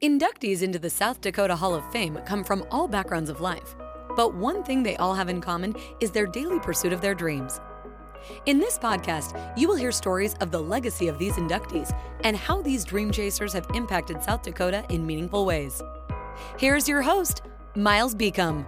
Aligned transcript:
Inductees 0.00 0.62
into 0.62 0.78
the 0.78 0.88
South 0.88 1.20
Dakota 1.20 1.56
Hall 1.56 1.74
of 1.74 1.90
Fame 1.90 2.20
come 2.24 2.44
from 2.44 2.64
all 2.70 2.86
backgrounds 2.86 3.28
of 3.28 3.40
life, 3.40 3.74
but 4.14 4.32
one 4.32 4.62
thing 4.62 4.80
they 4.80 4.94
all 4.98 5.12
have 5.12 5.28
in 5.28 5.40
common 5.40 5.74
is 5.98 6.12
their 6.12 6.24
daily 6.24 6.60
pursuit 6.60 6.92
of 6.92 7.00
their 7.00 7.16
dreams. 7.16 7.60
In 8.46 8.60
this 8.60 8.78
podcast, 8.78 9.36
you 9.58 9.66
will 9.66 9.74
hear 9.74 9.90
stories 9.90 10.34
of 10.34 10.52
the 10.52 10.62
legacy 10.62 11.08
of 11.08 11.18
these 11.18 11.32
inductees 11.32 11.92
and 12.22 12.36
how 12.36 12.62
these 12.62 12.84
dream 12.84 13.10
chasers 13.10 13.52
have 13.52 13.66
impacted 13.74 14.22
South 14.22 14.42
Dakota 14.42 14.84
in 14.88 15.04
meaningful 15.04 15.44
ways. 15.44 15.82
Here's 16.58 16.88
your 16.88 17.02
host, 17.02 17.42
Miles 17.74 18.14
Beacom. 18.14 18.64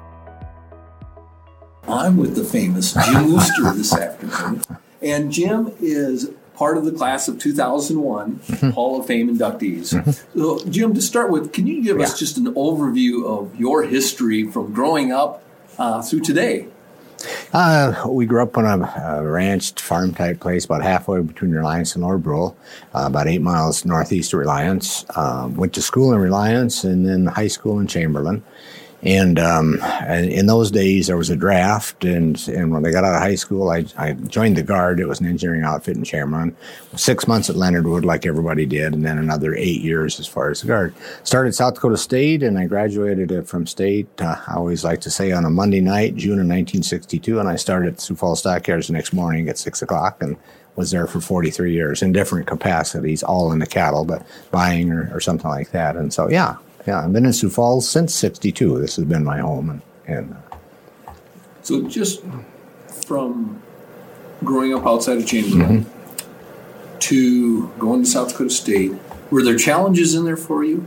I'm 1.86 2.16
with 2.16 2.34
the 2.34 2.42
famous 2.42 2.92
Jim 2.92 3.30
Woster 3.30 3.72
this 3.76 3.96
afternoon, 3.96 4.62
and 5.00 5.30
Jim 5.30 5.72
is 5.78 6.32
part 6.60 6.76
of 6.76 6.84
the 6.84 6.92
class 6.92 7.26
of 7.26 7.38
2001 7.38 8.36
mm-hmm. 8.36 8.70
Hall 8.72 9.00
of 9.00 9.06
Fame 9.06 9.34
inductees. 9.34 9.94
Mm-hmm. 9.94 10.38
So, 10.38 10.62
Jim, 10.68 10.92
to 10.92 11.00
start 11.00 11.30
with, 11.30 11.54
can 11.54 11.66
you 11.66 11.82
give 11.82 11.96
yeah. 11.96 12.04
us 12.04 12.18
just 12.18 12.36
an 12.36 12.52
overview 12.52 13.24
of 13.24 13.58
your 13.58 13.84
history 13.84 14.44
from 14.44 14.74
growing 14.74 15.10
up 15.10 15.42
uh, 15.78 16.02
through 16.02 16.20
today? 16.20 16.68
Uh, 17.54 18.04
we 18.10 18.26
grew 18.26 18.42
up 18.42 18.58
on 18.58 18.66
a, 18.66 19.20
a, 19.20 19.22
ranch 19.26 19.72
farm 19.80 20.12
type 20.12 20.40
place 20.40 20.66
about 20.66 20.82
halfway 20.82 21.22
between 21.22 21.50
Reliance 21.50 21.94
and 21.94 22.04
Lower 22.04 22.18
Brule, 22.18 22.54
uh, 22.94 23.04
about 23.06 23.26
eight 23.26 23.40
miles 23.40 23.86
northeast 23.86 24.34
of 24.34 24.40
Reliance. 24.40 25.06
Um, 25.16 25.56
went 25.56 25.72
to 25.74 25.82
school 25.82 26.12
in 26.12 26.18
Reliance 26.18 26.84
and 26.84 27.06
then 27.06 27.24
high 27.24 27.48
school 27.48 27.80
in 27.80 27.86
Chamberlain. 27.86 28.44
And, 29.02 29.38
um, 29.38 29.80
in 30.08 30.46
those 30.46 30.70
days, 30.70 31.06
there 31.06 31.16
was 31.16 31.30
a 31.30 31.36
draft, 31.36 32.04
and, 32.04 32.36
and 32.48 32.70
when 32.70 32.84
I 32.84 32.90
got 32.90 33.04
out 33.04 33.14
of 33.14 33.22
high 33.22 33.34
school, 33.34 33.70
I, 33.70 33.86
I 33.96 34.12
joined 34.12 34.56
the 34.56 34.62
Guard. 34.62 35.00
It 35.00 35.06
was 35.06 35.20
an 35.20 35.26
engineering 35.26 35.62
outfit 35.62 35.96
in 35.96 36.04
Chamberlain. 36.04 36.54
Six 36.96 37.26
months 37.26 37.48
at 37.48 37.56
Leonard 37.56 37.86
Wood, 37.86 38.04
like 38.04 38.26
everybody 38.26 38.66
did, 38.66 38.92
and 38.92 39.04
then 39.04 39.16
another 39.16 39.54
eight 39.54 39.80
years 39.80 40.20
as 40.20 40.26
far 40.26 40.50
as 40.50 40.60
the 40.60 40.66
Guard. 40.66 40.94
Started 41.24 41.54
South 41.54 41.74
Dakota 41.74 41.96
State, 41.96 42.42
and 42.42 42.58
I 42.58 42.66
graduated 42.66 43.48
from 43.48 43.66
State. 43.66 44.08
Uh, 44.20 44.36
I 44.46 44.54
always 44.54 44.84
like 44.84 45.00
to 45.02 45.10
say 45.10 45.32
on 45.32 45.46
a 45.46 45.50
Monday 45.50 45.80
night, 45.80 46.16
June 46.16 46.32
of 46.32 46.46
1962, 46.46 47.40
and 47.40 47.48
I 47.48 47.56
started 47.56 47.94
at 47.94 48.00
Sioux 48.00 48.16
Falls 48.16 48.40
Stockyards 48.40 48.88
the 48.88 48.92
next 48.92 49.14
morning 49.14 49.48
at 49.48 49.56
six 49.56 49.80
o'clock, 49.80 50.22
and 50.22 50.36
was 50.76 50.90
there 50.90 51.06
for 51.06 51.20
43 51.20 51.72
years 51.72 52.02
in 52.02 52.12
different 52.12 52.46
capacities, 52.46 53.22
all 53.22 53.52
in 53.52 53.58
the 53.58 53.66
cattle, 53.66 54.04
but 54.04 54.26
buying 54.50 54.90
or, 54.90 55.10
or 55.12 55.20
something 55.20 55.50
like 55.50 55.70
that. 55.72 55.96
And 55.96 56.12
so, 56.12 56.28
yeah, 56.28 56.56
yeah, 56.90 57.04
I've 57.04 57.12
been 57.12 57.24
in 57.24 57.32
Sioux 57.32 57.48
Falls 57.48 57.88
since 57.88 58.12
'62. 58.14 58.80
This 58.80 58.96
has 58.96 59.04
been 59.04 59.22
my 59.22 59.38
home, 59.38 59.70
and, 59.70 59.82
and 60.08 60.36
uh, 61.06 61.12
so 61.62 61.82
just 61.82 62.24
from 63.06 63.62
growing 64.42 64.74
up 64.74 64.84
outside 64.84 65.18
of 65.18 65.26
Chamberlain 65.26 65.84
mm-hmm. 65.84 66.98
to 66.98 67.68
going 67.78 68.02
to 68.02 68.08
South 68.08 68.30
Dakota 68.30 68.50
State, 68.50 68.92
were 69.30 69.44
there 69.44 69.56
challenges 69.56 70.16
in 70.16 70.24
there 70.24 70.36
for 70.36 70.64
you? 70.64 70.84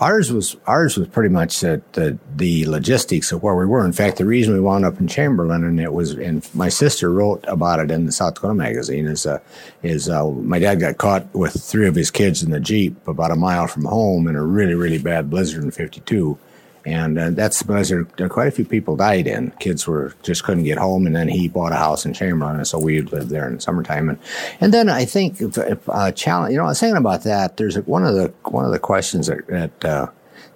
Ours 0.00 0.32
was 0.32 0.56
ours 0.66 0.96
was 0.96 1.08
pretty 1.08 1.28
much 1.28 1.60
the, 1.60 1.80
the, 1.92 2.18
the 2.34 2.66
logistics 2.66 3.30
of 3.32 3.42
where 3.42 3.54
we 3.54 3.66
were. 3.66 3.84
In 3.84 3.92
fact, 3.92 4.18
the 4.18 4.24
reason 4.24 4.54
we 4.54 4.60
wound 4.60 4.84
up 4.84 4.98
in 4.98 5.06
Chamberlain, 5.06 5.64
and 5.64 5.80
it 5.80 5.92
was, 5.92 6.12
and 6.12 6.48
my 6.54 6.68
sister 6.68 7.12
wrote 7.12 7.44
about 7.46 7.80
it 7.80 7.90
in 7.90 8.06
the 8.06 8.12
South 8.12 8.34
Dakota 8.34 8.54
magazine, 8.54 9.06
is 9.06 9.26
uh, 9.26 9.38
is 9.82 10.08
uh, 10.08 10.28
my 10.28 10.58
dad 10.58 10.80
got 10.80 10.98
caught 10.98 11.32
with 11.34 11.52
three 11.52 11.86
of 11.86 11.94
his 11.94 12.10
kids 12.10 12.42
in 12.42 12.50
the 12.50 12.60
jeep 12.60 12.96
about 13.06 13.30
a 13.30 13.36
mile 13.36 13.66
from 13.66 13.84
home 13.84 14.26
in 14.26 14.36
a 14.36 14.42
really 14.42 14.74
really 14.74 14.98
bad 14.98 15.30
blizzard 15.30 15.62
in 15.62 15.70
'52 15.70 16.38
and 16.84 17.18
uh, 17.18 17.30
that's 17.30 17.62
because 17.62 17.90
there, 17.90 18.04
quite 18.28 18.48
a 18.48 18.50
few 18.50 18.64
people 18.64 18.96
died 18.96 19.26
in. 19.26 19.52
Kids 19.60 19.86
were 19.86 20.14
just 20.22 20.44
couldn't 20.44 20.64
get 20.64 20.78
home, 20.78 21.06
and 21.06 21.14
then 21.14 21.28
he 21.28 21.48
bought 21.48 21.72
a 21.72 21.76
house 21.76 22.04
in 22.04 22.12
Chamberlain, 22.12 22.56
and 22.56 22.66
so 22.66 22.78
we 22.78 23.00
would 23.00 23.12
live 23.12 23.28
there 23.28 23.46
in 23.46 23.56
the 23.56 23.60
summertime. 23.60 24.08
And 24.08 24.18
and 24.60 24.74
then 24.74 24.88
I 24.88 25.04
think 25.04 25.40
if, 25.40 25.56
if 25.58 25.88
uh, 25.88 26.12
challenge, 26.12 26.52
you 26.52 26.58
know, 26.58 26.64
I 26.64 26.68
was 26.68 26.80
thinking 26.80 26.96
about 26.96 27.22
that. 27.24 27.56
There's 27.56 27.76
one 27.76 28.04
of 28.04 28.14
the 28.14 28.32
one 28.44 28.64
of 28.64 28.72
the 28.72 28.78
questions 28.78 29.28
that 29.28 29.46
that, 29.46 29.84
uh, 29.84 30.06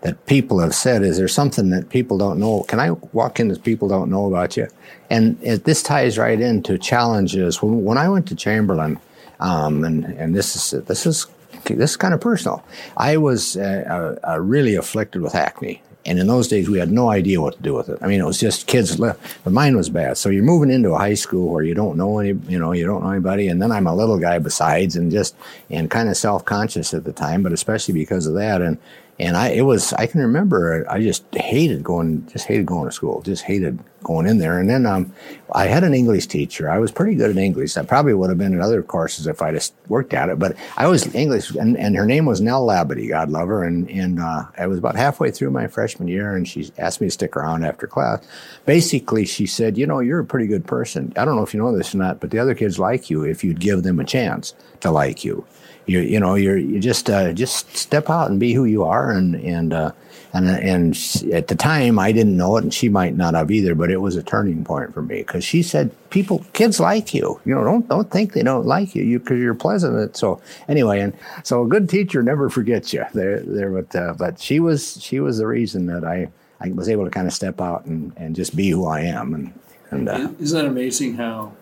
that 0.01 0.27
people 0.27 0.59
have 0.59 0.75
said 0.75 1.03
is 1.03 1.17
there 1.17 1.29
something 1.29 1.71
that 1.71 1.91
people 1.91 2.19
don't 2.19 2.41
know? 2.41 2.63
Can 2.65 2.81
I 2.81 2.91
walk 2.91 3.39
in 3.39 3.49
that 3.49 3.63
people 3.63 3.89
don't 3.89 4.11
know 4.11 4.27
about 4.27 4.57
you? 4.57 4.69
And 5.11 5.39
it, 5.43 5.65
this 5.65 5.83
ties 5.83 6.19
right 6.19 6.41
into 6.41 6.79
challenges. 6.79 7.63
When 7.63 7.85
when 7.85 7.99
I 7.99 8.09
went 8.09 8.27
to 8.29 8.35
Chamberlain, 8.35 8.99
um, 9.39 9.85
and 9.85 10.05
and 10.05 10.35
this 10.35 10.57
is 10.57 10.85
this 10.85 11.07
is 11.07 11.27
this 11.65 11.91
is 11.91 11.97
kind 11.97 12.15
of 12.15 12.21
personal. 12.21 12.65
I 12.97 13.17
was 13.17 13.57
uh, 13.57 14.17
uh, 14.27 14.41
really 14.41 14.75
afflicted 14.75 15.23
with 15.23 15.35
acne. 15.35 15.83
And 16.07 16.19
in 16.19 16.27
those 16.27 16.49
days, 16.49 16.69
we 16.69 16.79
had 16.79 16.91
no 16.91 17.11
idea 17.11 17.41
what 17.41 17.57
to 17.57 17.63
do 17.63 17.75
with 17.75 17.89
it. 17.89 17.99
I 18.01 18.07
mean, 18.07 18.21
it 18.21 18.25
was 18.25 18.39
just 18.39 18.67
kids 18.67 18.99
left, 18.99 19.21
but 19.45 19.53
mine 19.53 19.77
was 19.77 19.91
bad. 19.91 20.17
So 20.17 20.29
you're 20.29 20.45
moving 20.45 20.71
into 20.71 20.93
a 20.93 20.99
high 20.99 21.15
school 21.15 21.53
where 21.53 21.65
you 21.65 21.75
don't 21.75 21.97
know 21.97 22.19
any, 22.19 22.39
you 22.49 22.59
know, 22.59 22.73
you 22.73 22.87
don't 22.87 23.03
know 23.03 23.11
anybody. 23.11 23.49
And 23.49 23.61
then 23.61 23.73
I'm 23.73 23.87
a 23.87 23.95
little 23.95 24.19
guy 24.19 24.39
besides 24.39 24.97
and 24.97 25.11
just, 25.11 25.35
and 25.69 25.91
kind 25.91 26.09
of 26.09 26.17
self 26.17 26.45
conscious 26.45 26.95
at 26.95 27.05
the 27.05 27.13
time, 27.13 27.43
but 27.43 27.53
especially 27.53 27.95
because 27.95 28.27
of 28.27 28.35
that. 28.35 28.63
And, 28.63 28.79
and 29.19 29.37
I, 29.37 29.49
it 29.49 29.63
was, 29.63 29.95
I 29.95 30.07
can 30.07 30.21
remember, 30.21 30.85
I 30.91 31.01
just 31.01 31.25
hated 31.35 31.83
going, 31.83 32.27
just 32.29 32.47
hated 32.47 32.67
going 32.67 32.85
to 32.85 32.93
school, 32.93 33.23
just 33.23 33.45
hated 33.45 33.79
going 34.03 34.27
in 34.27 34.39
there. 34.39 34.61
And 34.61 34.69
then 34.69 34.85
um, 34.85 35.15
I 35.55 35.67
had 35.67 35.85
an 35.85 35.95
English 35.95 36.27
teacher. 36.27 36.69
I 36.69 36.79
was 36.79 36.93
pretty 36.93 37.15
good 37.15 37.31
at 37.31 37.39
English. 37.39 37.79
I 37.79 37.83
probably 37.83 38.13
would 38.13 38.29
have 38.29 38.39
been 38.39 38.53
in 38.53 38.61
other 38.61 38.83
courses 38.83 39.27
if 39.27 39.41
I'd 39.41 39.55
have 39.55 39.71
worked 39.89 40.13
at 40.13 40.29
it. 40.29 40.39
But 40.39 40.55
I 40.77 40.87
was 40.87 41.15
English, 41.15 41.51
and, 41.53 41.79
and 41.79 41.97
her 41.97 42.05
name 42.05 42.27
was 42.27 42.43
Nell 42.43 42.67
Labadie, 42.67 43.09
God 43.09 43.31
love 43.31 43.49
her. 43.49 43.65
And, 43.65 43.89
and 43.89 44.21
uh, 44.21 44.45
I 44.59 44.67
was 44.67 44.79
about 44.79 44.97
halfway 44.97 45.31
through 45.31 45.51
my 45.51 45.67
freshman 45.67 46.09
year, 46.09 46.37
and 46.37 46.47
she 46.47 46.71
asked 46.77 47.01
me 47.01 47.07
to 47.07 47.11
stick 47.11 47.37
around 47.37 47.65
after 47.65 47.87
class. 47.87 48.23
Basically, 48.67 49.25
she 49.25 49.47
said, 49.47 49.79
You 49.79 49.87
know, 49.87 50.01
you're 50.01 50.21
a 50.21 50.27
pretty 50.27 50.47
good 50.47 50.67
person. 50.67 51.15
I 51.17 51.25
don't 51.25 51.37
know 51.37 51.43
if 51.43 51.55
you 51.55 51.61
know 51.61 51.75
this 51.75 51.95
or 51.95 51.99
not, 51.99 52.21
but 52.21 52.31
the 52.31 52.39
other 52.39 52.55
kids 52.55 52.79
like 52.79 53.09
you 53.09 53.25
if 53.25 53.43
you'd 53.43 53.61
give 53.61 53.83
them 53.83 53.99
a 53.99 54.05
chance 54.05 54.55
to 54.81 54.91
like 54.91 55.25
you 55.25 55.47
you 55.87 56.01
you 56.01 56.21
know 56.21 56.35
you're 56.35 56.57
you 56.57 56.81
just 56.81 57.09
uh, 57.09 57.33
just 57.33 57.77
step 57.77 58.11
out 58.11 58.31
and 58.31 58.39
be 58.39 58.53
who 58.53 58.65
you 58.65 58.85
are. 58.85 59.11
And 59.11 59.37
and 59.37 59.73
uh, 59.73 59.93
and 60.33 60.49
and 60.49 61.33
at 61.33 61.49
the 61.49 61.55
time 61.55 61.99
I 61.99 62.13
didn't 62.13 62.37
know 62.37 62.57
it 62.57 62.65
and 62.65 62.75
she 62.75 62.89
might 62.89 63.17
not 63.17 63.35
have 63.35 63.51
either 63.51 63.75
but 63.75 63.91
it 63.91 63.99
was 63.99 64.17
a 64.17 64.23
turning 64.23 64.65
point 64.65 64.93
for 64.93 65.03
me 65.03 65.19
because 65.19 65.45
she 65.45 65.63
said 65.63 65.91
people 66.11 66.45
kids 66.53 66.81
like 66.81 67.15
you. 67.15 67.41
You 67.45 67.55
know 67.55 67.65
don't 67.65 67.89
don't 67.89 68.11
think 68.11 68.33
they 68.33 68.43
don't 68.43 68.67
like 68.67 68.95
you. 68.95 69.05
You 69.05 69.19
because 69.19 69.39
you're 69.39 69.55
pleasant. 69.55 70.17
So 70.17 70.41
anyway 70.69 71.01
and 71.01 71.15
so 71.45 71.63
a 71.63 71.69
good 71.69 71.89
teacher 71.89 72.23
never 72.23 72.51
forgets 72.51 72.93
you. 72.93 73.05
There 73.15 73.41
there 73.41 73.71
but 73.71 73.97
uh, 73.97 74.15
but 74.19 74.41
she 74.41 74.61
was 74.61 75.01
she 75.01 75.21
was 75.21 75.39
the 75.39 75.47
reason 75.47 75.87
that 75.87 76.05
I 76.05 76.29
I 76.61 76.71
was 76.73 76.89
able 76.89 77.05
to 77.05 77.11
kind 77.11 77.27
of 77.27 77.33
step 77.33 77.61
out 77.61 77.85
and 77.87 78.13
and 78.17 78.35
just 78.35 78.57
be 78.57 78.71
who 78.71 78.87
I 78.87 79.01
am 79.01 79.35
and 79.35 79.59
and 79.91 80.09
uh, 80.09 80.29
isn't 80.41 80.59
that 80.59 80.67
amazing 80.67 81.15
how 81.15 81.53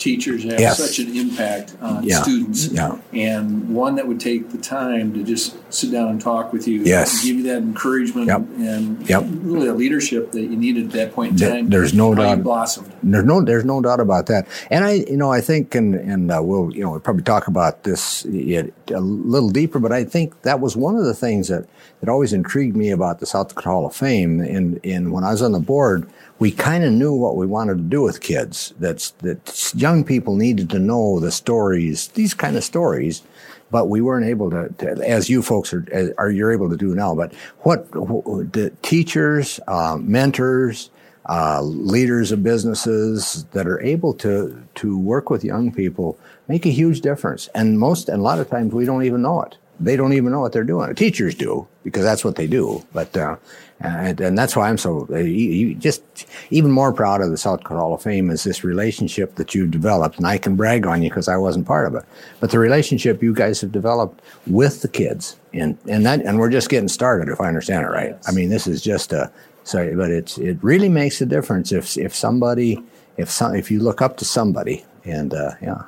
teachers 0.00 0.42
have 0.44 0.58
yes. 0.58 0.78
such 0.78 0.98
an 0.98 1.14
impact 1.14 1.76
on 1.80 2.02
yeah. 2.02 2.22
students. 2.22 2.68
Yeah. 2.68 2.98
And 3.12 3.74
one 3.74 3.96
that 3.96 4.08
would 4.08 4.18
take 4.18 4.50
the 4.50 4.58
time 4.58 5.12
to 5.14 5.22
just 5.22 5.56
sit 5.72 5.92
down 5.92 6.08
and 6.08 6.20
talk 6.20 6.52
with 6.52 6.66
you, 6.66 6.80
yes. 6.82 7.22
give 7.22 7.36
you 7.36 7.42
that 7.44 7.58
encouragement 7.58 8.26
yep. 8.26 8.40
and 8.40 9.08
yep. 9.08 9.24
really 9.26 9.68
a 9.68 9.74
leadership 9.74 10.32
that 10.32 10.40
you 10.40 10.56
needed 10.56 10.86
at 10.86 10.92
that 10.92 11.12
point 11.12 11.40
in 11.40 11.48
time. 11.48 11.68
There's 11.68 11.92
no 11.92 12.14
doubt. 12.14 12.42
blossomed. 12.42 12.90
There's 13.02 13.24
no 13.24 13.42
there's 13.42 13.64
no 13.64 13.80
doubt 13.80 14.00
about 14.00 14.26
that. 14.26 14.48
And 14.70 14.84
I 14.84 14.92
you 14.92 15.16
know 15.16 15.30
I 15.30 15.42
think 15.42 15.74
and 15.74 15.94
and 15.94 16.32
uh, 16.32 16.40
we'll 16.42 16.74
you 16.74 16.82
know 16.82 16.92
we'll 16.92 17.00
probably 17.00 17.22
talk 17.22 17.46
about 17.46 17.84
this 17.84 18.24
a 18.24 18.72
little 18.88 19.50
deeper, 19.50 19.78
but 19.78 19.92
I 19.92 20.04
think 20.04 20.42
that 20.42 20.60
was 20.60 20.76
one 20.76 20.96
of 20.96 21.04
the 21.04 21.14
things 21.14 21.48
that 21.48 21.66
that 22.00 22.08
always 22.08 22.32
intrigued 22.32 22.74
me 22.74 22.90
about 22.90 23.20
the 23.20 23.26
South 23.26 23.48
Dakota 23.48 23.68
Hall 23.68 23.86
of 23.86 23.94
Fame. 23.94 24.40
And 24.40 24.78
in 24.78 25.10
when 25.12 25.24
I 25.24 25.32
was 25.32 25.42
on 25.42 25.52
the 25.52 25.60
board 25.60 26.08
we 26.40 26.50
kind 26.50 26.82
of 26.84 26.92
knew 26.92 27.12
what 27.12 27.36
we 27.36 27.46
wanted 27.46 27.76
to 27.76 27.84
do 27.84 28.02
with 28.02 28.20
kids. 28.20 28.72
That's 28.80 29.10
that 29.22 29.72
young 29.76 30.02
people 30.04 30.34
needed 30.34 30.70
to 30.70 30.78
know 30.78 31.20
the 31.20 31.30
stories, 31.30 32.08
these 32.08 32.34
kind 32.34 32.56
of 32.56 32.64
stories, 32.64 33.22
but 33.70 33.88
we 33.88 34.00
weren't 34.00 34.26
able 34.26 34.50
to, 34.50 34.70
to 34.78 34.90
as 35.06 35.28
you 35.28 35.42
folks 35.42 35.72
are, 35.72 36.14
are 36.16 36.30
you're 36.30 36.50
able 36.50 36.70
to 36.70 36.78
do 36.78 36.94
now. 36.94 37.14
But 37.14 37.34
what 37.60 37.92
the 37.92 38.72
teachers, 38.82 39.60
uh, 39.68 39.98
mentors, 40.00 40.90
uh, 41.28 41.60
leaders 41.60 42.32
of 42.32 42.42
businesses 42.42 43.44
that 43.52 43.66
are 43.66 43.80
able 43.82 44.14
to 44.14 44.62
to 44.76 44.98
work 44.98 45.28
with 45.28 45.44
young 45.44 45.70
people 45.70 46.18
make 46.48 46.64
a 46.64 46.70
huge 46.70 47.02
difference. 47.02 47.48
And 47.54 47.78
most 47.78 48.08
and 48.08 48.20
a 48.20 48.22
lot 48.22 48.40
of 48.40 48.48
times 48.48 48.72
we 48.72 48.86
don't 48.86 49.04
even 49.04 49.20
know 49.20 49.42
it 49.42 49.58
they 49.80 49.96
don't 49.96 50.12
even 50.12 50.30
know 50.30 50.40
what 50.40 50.52
they're 50.52 50.62
doing. 50.62 50.94
Teachers 50.94 51.34
do 51.34 51.66
because 51.82 52.04
that's 52.04 52.24
what 52.24 52.36
they 52.36 52.46
do. 52.46 52.84
But 52.92 53.16
uh, 53.16 53.36
and, 53.80 54.20
and, 54.20 54.38
that's 54.38 54.54
why 54.54 54.68
I'm 54.68 54.76
so 54.76 55.08
uh, 55.10 55.78
just 55.78 56.02
even 56.50 56.70
more 56.70 56.92
proud 56.92 57.22
of 57.22 57.30
the 57.30 57.38
South 57.38 57.60
Dakota 57.60 57.80
Hall 57.80 57.94
of 57.94 58.02
Fame 58.02 58.28
is 58.28 58.44
this 58.44 58.62
relationship 58.62 59.36
that 59.36 59.54
you've 59.54 59.70
developed, 59.70 60.18
and 60.18 60.26
I 60.26 60.36
can 60.36 60.54
brag 60.54 60.86
on 60.86 61.02
you 61.02 61.08
because 61.08 61.28
I 61.28 61.38
wasn't 61.38 61.66
part 61.66 61.86
of 61.86 61.94
it. 61.94 62.04
But 62.40 62.50
the 62.50 62.58
relationship 62.58 63.22
you 63.22 63.32
guys 63.32 63.60
have 63.62 63.72
developed 63.72 64.20
with 64.46 64.82
the 64.82 64.88
kids, 64.88 65.36
and 65.54 65.78
and 65.88 66.04
that 66.04 66.20
and 66.20 66.38
we're 66.38 66.50
just 66.50 66.68
getting 66.68 66.88
started, 66.88 67.32
if 67.32 67.40
I 67.40 67.48
understand 67.48 67.86
it 67.86 67.90
right. 67.90 68.10
Yes. 68.10 68.28
I 68.28 68.32
mean, 68.32 68.50
this 68.50 68.66
is 68.66 68.82
just 68.82 69.12
a 69.12 69.32
sorry, 69.64 69.96
but 69.96 70.10
it's 70.10 70.36
it 70.36 70.58
really 70.60 70.90
makes 70.90 71.20
a 71.22 71.26
difference 71.26 71.72
if 71.72 71.96
if 71.96 72.14
somebody 72.14 72.82
if 73.16 73.30
some 73.30 73.54
if 73.54 73.70
you 73.70 73.80
look 73.80 74.02
up 74.02 74.18
to 74.18 74.26
somebody, 74.26 74.84
and 75.04 75.32
uh, 75.32 75.52
yeah. 75.62 75.82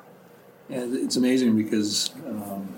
Yeah, 0.71 0.87
it's 0.89 1.17
amazing 1.17 1.57
because. 1.57 2.11
Um, 2.27 2.75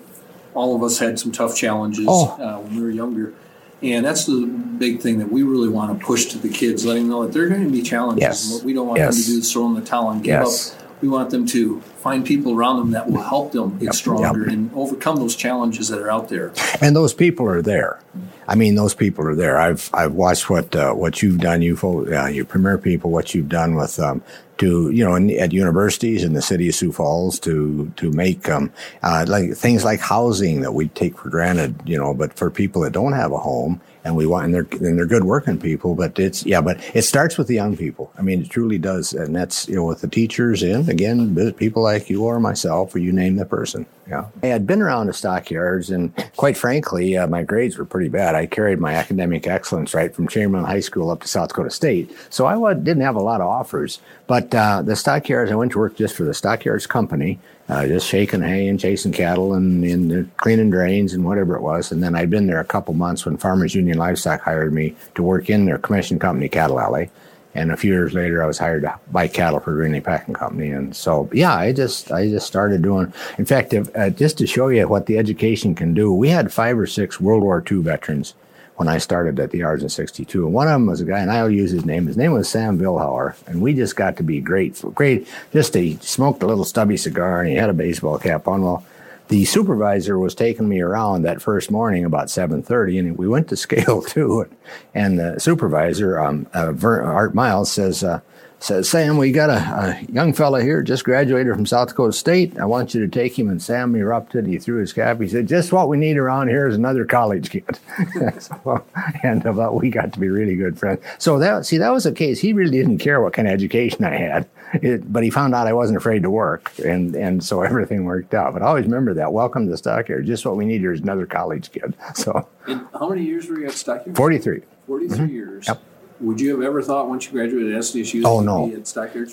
all 0.54 0.74
of 0.74 0.82
us 0.82 0.98
had 0.98 1.18
some 1.18 1.32
tough 1.32 1.56
challenges 1.56 2.06
oh. 2.08 2.36
uh, 2.40 2.58
when 2.60 2.76
we 2.76 2.82
were 2.82 2.90
younger. 2.90 3.34
And 3.82 4.06
that's 4.06 4.24
the 4.24 4.46
big 4.46 5.00
thing 5.00 5.18
that 5.18 5.30
we 5.30 5.42
really 5.42 5.68
want 5.68 5.98
to 5.98 6.04
push 6.04 6.26
to 6.26 6.38
the 6.38 6.48
kids, 6.48 6.86
letting 6.86 7.02
them 7.02 7.10
know 7.10 7.26
that 7.26 7.32
there 7.34 7.44
are 7.44 7.48
going 7.48 7.64
to 7.64 7.70
be 7.70 7.82
challenges. 7.82 8.22
Yes. 8.22 8.44
And 8.46 8.54
what 8.54 8.64
we 8.64 8.72
don't 8.72 8.86
want 8.86 8.98
yes. 8.98 9.16
them 9.16 9.24
to 9.24 9.30
do 9.30 9.38
is 9.40 9.52
throw 9.52 9.66
in 9.66 9.74
the 9.74 9.82
towel 9.82 10.10
and 10.10 10.22
give 10.22 10.40
yes. 10.40 10.74
up 10.74 11.02
We 11.02 11.08
want 11.08 11.28
them 11.30 11.46
to 11.48 11.80
find 12.00 12.24
people 12.24 12.54
around 12.54 12.78
them 12.78 12.90
that 12.92 13.10
will 13.10 13.22
help 13.22 13.52
them 13.52 13.78
get 13.78 13.92
stronger 13.94 14.40
yep. 14.40 14.48
and 14.48 14.70
overcome 14.74 15.16
those 15.16 15.36
challenges 15.36 15.88
that 15.88 15.98
are 15.98 16.10
out 16.10 16.30
there. 16.30 16.52
And 16.80 16.96
those 16.96 17.12
people 17.12 17.46
are 17.46 17.60
there. 17.60 18.00
I 18.48 18.54
mean, 18.54 18.74
those 18.74 18.94
people 18.94 19.26
are 19.26 19.34
there. 19.34 19.58
I've 19.58 19.90
I've 19.92 20.12
watched 20.12 20.48
what 20.48 20.74
uh, 20.74 20.92
what 20.92 21.22
you've 21.22 21.38
done, 21.38 21.60
you 21.62 21.76
uh, 21.82 22.26
you 22.26 22.44
premier 22.44 22.78
people, 22.78 23.10
what 23.10 23.34
you've 23.34 23.48
done 23.48 23.74
with 23.74 23.98
um, 23.98 24.22
to 24.58 24.90
you 24.90 25.04
know 25.04 25.14
in, 25.14 25.30
at 25.30 25.52
universities 25.52 26.22
in 26.22 26.32
the 26.32 26.42
city 26.42 26.68
of 26.68 26.74
Sioux 26.74 26.92
Falls 26.92 27.38
to 27.40 27.92
to 27.96 28.10
make 28.12 28.48
um, 28.48 28.72
uh, 29.02 29.24
like 29.28 29.54
things 29.54 29.84
like 29.84 30.00
housing 30.00 30.60
that 30.62 30.72
we 30.72 30.88
take 30.88 31.18
for 31.18 31.28
granted, 31.28 31.74
you 31.84 31.98
know, 31.98 32.14
but 32.14 32.34
for 32.34 32.50
people 32.50 32.82
that 32.82 32.92
don't 32.92 33.12
have 33.12 33.32
a 33.32 33.38
home 33.38 33.80
and 34.04 34.14
we 34.14 34.26
want 34.26 34.44
and 34.44 34.54
they're 34.54 34.66
and 34.86 34.98
they're 34.98 35.06
good 35.06 35.24
working 35.24 35.58
people, 35.58 35.94
but 35.94 36.18
it's 36.18 36.44
yeah, 36.44 36.60
but 36.60 36.78
it 36.94 37.02
starts 37.02 37.38
with 37.38 37.48
the 37.48 37.54
young 37.54 37.76
people. 37.76 38.12
I 38.18 38.22
mean, 38.22 38.42
it 38.42 38.50
truly 38.50 38.78
does, 38.78 39.14
and 39.14 39.34
that's 39.34 39.66
you 39.66 39.76
know 39.76 39.84
with 39.84 40.02
the 40.02 40.08
teachers 40.08 40.62
and 40.62 40.88
again 40.88 41.52
people 41.54 41.82
like 41.82 42.10
you 42.10 42.22
or 42.24 42.38
myself, 42.38 42.94
or 42.94 42.98
you 42.98 43.12
name 43.12 43.36
the 43.36 43.46
person. 43.46 43.86
Yeah, 44.06 44.26
I 44.42 44.48
had 44.48 44.66
been 44.66 44.82
around 44.82 45.06
the 45.06 45.14
stockyards, 45.14 45.90
and 45.90 46.14
quite 46.36 46.58
frankly, 46.58 47.16
uh, 47.16 47.26
my 47.26 47.42
grades 47.42 47.78
were 47.78 47.86
pretty 47.86 48.10
bad. 48.10 48.34
I 48.34 48.44
carried 48.44 48.78
my 48.78 48.92
academic 48.92 49.46
excellence 49.46 49.94
right 49.94 50.14
from 50.14 50.28
Chamberlain 50.28 50.66
High 50.66 50.80
School 50.80 51.10
up 51.10 51.22
to 51.22 51.28
South 51.28 51.48
Dakota 51.48 51.70
State, 51.70 52.14
so 52.28 52.44
I 52.44 52.74
didn't 52.74 53.02
have 53.02 53.16
a 53.16 53.22
lot 53.22 53.40
of 53.40 53.46
offers. 53.46 54.00
But 54.26 54.54
uh, 54.54 54.82
the 54.82 54.96
stockyards, 54.96 55.52
I 55.52 55.54
went 55.54 55.72
to 55.72 55.78
work 55.78 55.96
just 55.96 56.14
for 56.14 56.24
the 56.24 56.34
stockyards 56.34 56.86
company 56.86 57.38
uh, 57.68 57.86
just 57.86 58.06
shaking 58.06 58.42
hay 58.42 58.68
and 58.68 58.78
chasing 58.78 59.12
cattle 59.12 59.54
and, 59.54 59.84
and 59.84 60.36
cleaning 60.36 60.70
drains 60.70 61.14
and 61.14 61.24
whatever 61.24 61.56
it 61.56 61.62
was. 61.62 61.92
And 61.92 62.02
then 62.02 62.14
I'd 62.14 62.30
been 62.30 62.46
there 62.46 62.60
a 62.60 62.64
couple 62.64 62.94
months 62.94 63.24
when 63.24 63.36
Farmers 63.36 63.74
Union 63.74 63.98
Livestock 63.98 64.42
hired 64.42 64.72
me 64.72 64.94
to 65.14 65.22
work 65.22 65.48
in 65.48 65.64
their 65.64 65.78
commission 65.78 66.18
company, 66.18 66.48
Cattle 66.48 66.80
Alley. 66.80 67.10
And 67.56 67.70
a 67.70 67.76
few 67.76 67.92
years 67.92 68.12
later, 68.14 68.42
I 68.42 68.46
was 68.46 68.58
hired 68.58 68.82
to 68.82 68.98
buy 69.12 69.28
cattle 69.28 69.60
for 69.60 69.72
Greenlee 69.74 70.02
Packing 70.02 70.34
Company. 70.34 70.70
And 70.70 70.94
so, 70.94 71.30
yeah, 71.32 71.54
I 71.54 71.72
just 71.72 72.10
I 72.10 72.28
just 72.28 72.48
started 72.48 72.82
doing. 72.82 73.12
In 73.38 73.46
fact, 73.46 73.72
if, 73.72 73.94
uh, 73.96 74.10
just 74.10 74.38
to 74.38 74.46
show 74.46 74.68
you 74.68 74.88
what 74.88 75.06
the 75.06 75.18
education 75.18 75.76
can 75.76 75.94
do, 75.94 76.12
we 76.12 76.30
had 76.30 76.52
five 76.52 76.76
or 76.76 76.86
six 76.88 77.20
World 77.20 77.44
War 77.44 77.62
II 77.70 77.78
veterans 77.78 78.34
when 78.76 78.88
I 78.88 78.98
started 78.98 79.38
at 79.38 79.50
the 79.50 79.58
yards 79.58 79.82
in 79.82 79.88
62. 79.88 80.44
And 80.44 80.54
one 80.54 80.66
of 80.66 80.72
them 80.72 80.86
was 80.86 81.00
a 81.00 81.04
guy, 81.04 81.20
and 81.20 81.30
I'll 81.30 81.50
use 81.50 81.70
his 81.70 81.84
name. 81.84 82.06
His 82.06 82.16
name 82.16 82.32
was 82.32 82.48
Sam 82.48 82.78
Vilhauer. 82.78 83.36
And 83.46 83.60
we 83.60 83.72
just 83.72 83.96
got 83.96 84.16
to 84.16 84.22
be 84.22 84.40
great. 84.40 84.80
Great. 84.94 85.28
Just 85.52 85.74
he 85.74 85.98
smoked 86.00 86.42
a 86.42 86.46
little 86.46 86.64
stubby 86.64 86.96
cigar 86.96 87.40
and 87.40 87.50
he 87.50 87.56
had 87.56 87.70
a 87.70 87.74
baseball 87.74 88.18
cap 88.18 88.48
on. 88.48 88.62
Well, 88.62 88.84
the 89.28 89.44
supervisor 89.44 90.18
was 90.18 90.34
taking 90.34 90.68
me 90.68 90.80
around 90.80 91.22
that 91.22 91.40
first 91.40 91.70
morning 91.70 92.04
about 92.04 92.26
7.30 92.26 92.98
and 92.98 93.18
we 93.18 93.28
went 93.28 93.48
to 93.48 93.56
scale 93.64 94.02
too 94.02 94.48
and 94.94 95.18
the 95.18 95.38
supervisor 95.38 96.18
um, 96.20 96.46
uh, 96.54 96.74
art 96.84 97.34
miles 97.34 97.72
says 97.72 98.04
uh, 98.04 98.20
says, 98.64 98.88
Sam, 98.88 99.18
we 99.18 99.30
got 99.30 99.50
a, 99.50 99.56
a, 99.56 100.12
young 100.12 100.32
fella 100.32 100.62
here, 100.62 100.82
just 100.82 101.04
graduated 101.04 101.54
from 101.54 101.66
South 101.66 101.88
Dakota 101.88 102.12
State. 102.12 102.58
I 102.58 102.64
want 102.64 102.94
you 102.94 103.00
to 103.02 103.08
take 103.08 103.38
him. 103.38 103.50
And 103.50 103.62
Sam 103.62 103.94
erupted. 103.94 104.46
He 104.46 104.58
threw 104.58 104.80
his 104.80 104.92
cap. 104.92 105.20
He 105.20 105.28
said, 105.28 105.46
just 105.46 105.72
what 105.72 105.88
we 105.88 105.98
need 105.98 106.16
around 106.16 106.48
here 106.48 106.66
is 106.66 106.74
another 106.74 107.04
college 107.04 107.50
kid. 107.50 107.78
so, 108.40 108.84
and 109.22 109.46
uh, 109.46 109.70
we 109.72 109.90
got 109.90 110.14
to 110.14 110.20
be 110.20 110.28
really 110.28 110.56
good 110.56 110.78
friends. 110.78 111.02
So 111.18 111.38
that, 111.38 111.66
see, 111.66 111.76
that 111.78 111.90
was 111.90 112.04
the 112.04 112.12
case. 112.12 112.40
He 112.40 112.52
really 112.54 112.70
didn't 112.70 112.98
care 112.98 113.20
what 113.20 113.34
kind 113.34 113.46
of 113.46 113.52
education 113.52 114.02
I 114.04 114.16
had, 114.16 114.48
it, 114.72 115.12
but 115.12 115.22
he 115.22 115.30
found 115.30 115.54
out 115.54 115.66
I 115.66 115.74
wasn't 115.74 115.98
afraid 115.98 116.22
to 116.22 116.30
work. 116.30 116.72
And, 116.78 117.14
and 117.14 117.44
so 117.44 117.62
everything 117.62 118.04
worked 118.04 118.32
out. 118.32 118.54
But 118.54 118.62
I 118.62 118.66
always 118.66 118.86
remember 118.86 119.12
that. 119.14 119.32
Welcome 119.32 119.68
to 119.68 119.76
Stockyard. 119.76 120.24
Just 120.26 120.46
what 120.46 120.56
we 120.56 120.64
need 120.64 120.80
here 120.80 120.92
is 120.92 121.00
another 121.00 121.26
college 121.26 121.70
kid. 121.70 121.94
So, 122.14 122.48
and 122.66 122.86
how 122.92 123.08
many 123.08 123.24
years 123.24 123.48
were 123.48 123.58
you 123.58 123.66
at 123.66 123.72
Stockyard? 123.72 124.16
43. 124.16 124.62
43 124.86 125.18
mm-hmm. 125.18 125.34
years. 125.34 125.66
Yep. 125.66 125.82
Would 126.20 126.40
you 126.40 126.52
have 126.52 126.62
ever 126.62 126.80
thought 126.80 127.08
once 127.08 127.26
you 127.26 127.32
graduated 127.32 127.74
at 127.74 127.82
SDSU 127.82 128.22
oh, 128.24 128.40
no. 128.40 128.66
at 128.66 128.86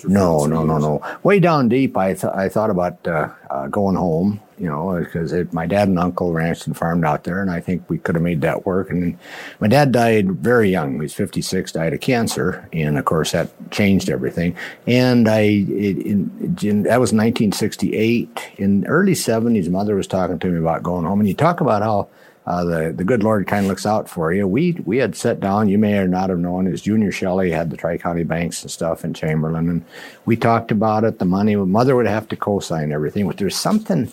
No, 0.04 0.46
no, 0.46 0.64
no, 0.64 0.78
no. 0.78 1.18
Way 1.22 1.38
down 1.38 1.68
deep, 1.68 1.96
I, 1.96 2.14
th- 2.14 2.32
I 2.32 2.48
thought 2.48 2.70
about 2.70 3.06
uh, 3.06 3.28
uh, 3.50 3.68
going 3.68 3.94
home, 3.94 4.40
you 4.58 4.66
know, 4.66 4.98
because 4.98 5.32
my 5.52 5.66
dad 5.66 5.88
and 5.88 5.98
uncle 5.98 6.32
ranched 6.32 6.66
and 6.66 6.76
farmed 6.76 7.04
out 7.04 7.22
there, 7.22 7.40
and 7.40 7.52
I 7.52 7.60
think 7.60 7.88
we 7.88 7.98
could 7.98 8.16
have 8.16 8.24
made 8.24 8.40
that 8.40 8.66
work. 8.66 8.90
And 8.90 9.16
my 9.60 9.68
dad 9.68 9.92
died 9.92 10.32
very 10.32 10.70
young. 10.70 10.94
He 10.94 10.98
was 10.98 11.14
56, 11.14 11.70
died 11.70 11.92
of 11.92 12.00
cancer, 12.00 12.68
and 12.72 12.98
of 12.98 13.04
course 13.04 13.30
that 13.30 13.48
changed 13.70 14.10
everything. 14.10 14.56
And 14.86 15.28
I, 15.28 15.40
it, 15.40 15.98
in, 15.98 16.56
in, 16.62 16.82
that 16.82 17.00
was 17.00 17.12
1968. 17.12 18.52
In 18.56 18.86
early 18.86 19.14
70s, 19.14 19.70
mother 19.70 19.94
was 19.94 20.08
talking 20.08 20.40
to 20.40 20.46
me 20.48 20.58
about 20.58 20.82
going 20.82 21.06
home, 21.06 21.20
and 21.20 21.28
you 21.28 21.34
talk 21.34 21.60
about 21.60 21.82
how 21.82 22.08
uh, 22.44 22.64
the 22.64 22.92
the 22.92 23.04
good 23.04 23.22
Lord 23.22 23.46
kind 23.46 23.64
of 23.64 23.68
looks 23.68 23.86
out 23.86 24.08
for 24.08 24.32
you. 24.32 24.48
We 24.48 24.72
we 24.84 24.96
had 24.98 25.14
sat 25.14 25.38
down. 25.38 25.68
You 25.68 25.78
may 25.78 25.98
or 25.98 26.08
not 26.08 26.30
have 26.30 26.40
known 26.40 26.66
as 26.66 26.82
Junior 26.82 27.12
Shelley 27.12 27.52
had 27.52 27.70
the 27.70 27.76
Tri 27.76 27.98
County 27.98 28.24
banks 28.24 28.62
and 28.62 28.70
stuff 28.70 29.04
in 29.04 29.14
Chamberlain, 29.14 29.68
and 29.68 29.84
we 30.26 30.36
talked 30.36 30.72
about 30.72 31.04
it. 31.04 31.20
The 31.20 31.24
money, 31.24 31.54
mother 31.54 31.94
would 31.94 32.08
have 32.08 32.28
to 32.28 32.36
co-sign 32.36 32.90
everything, 32.90 33.28
but 33.28 33.36
there's 33.36 33.56
something 33.56 34.10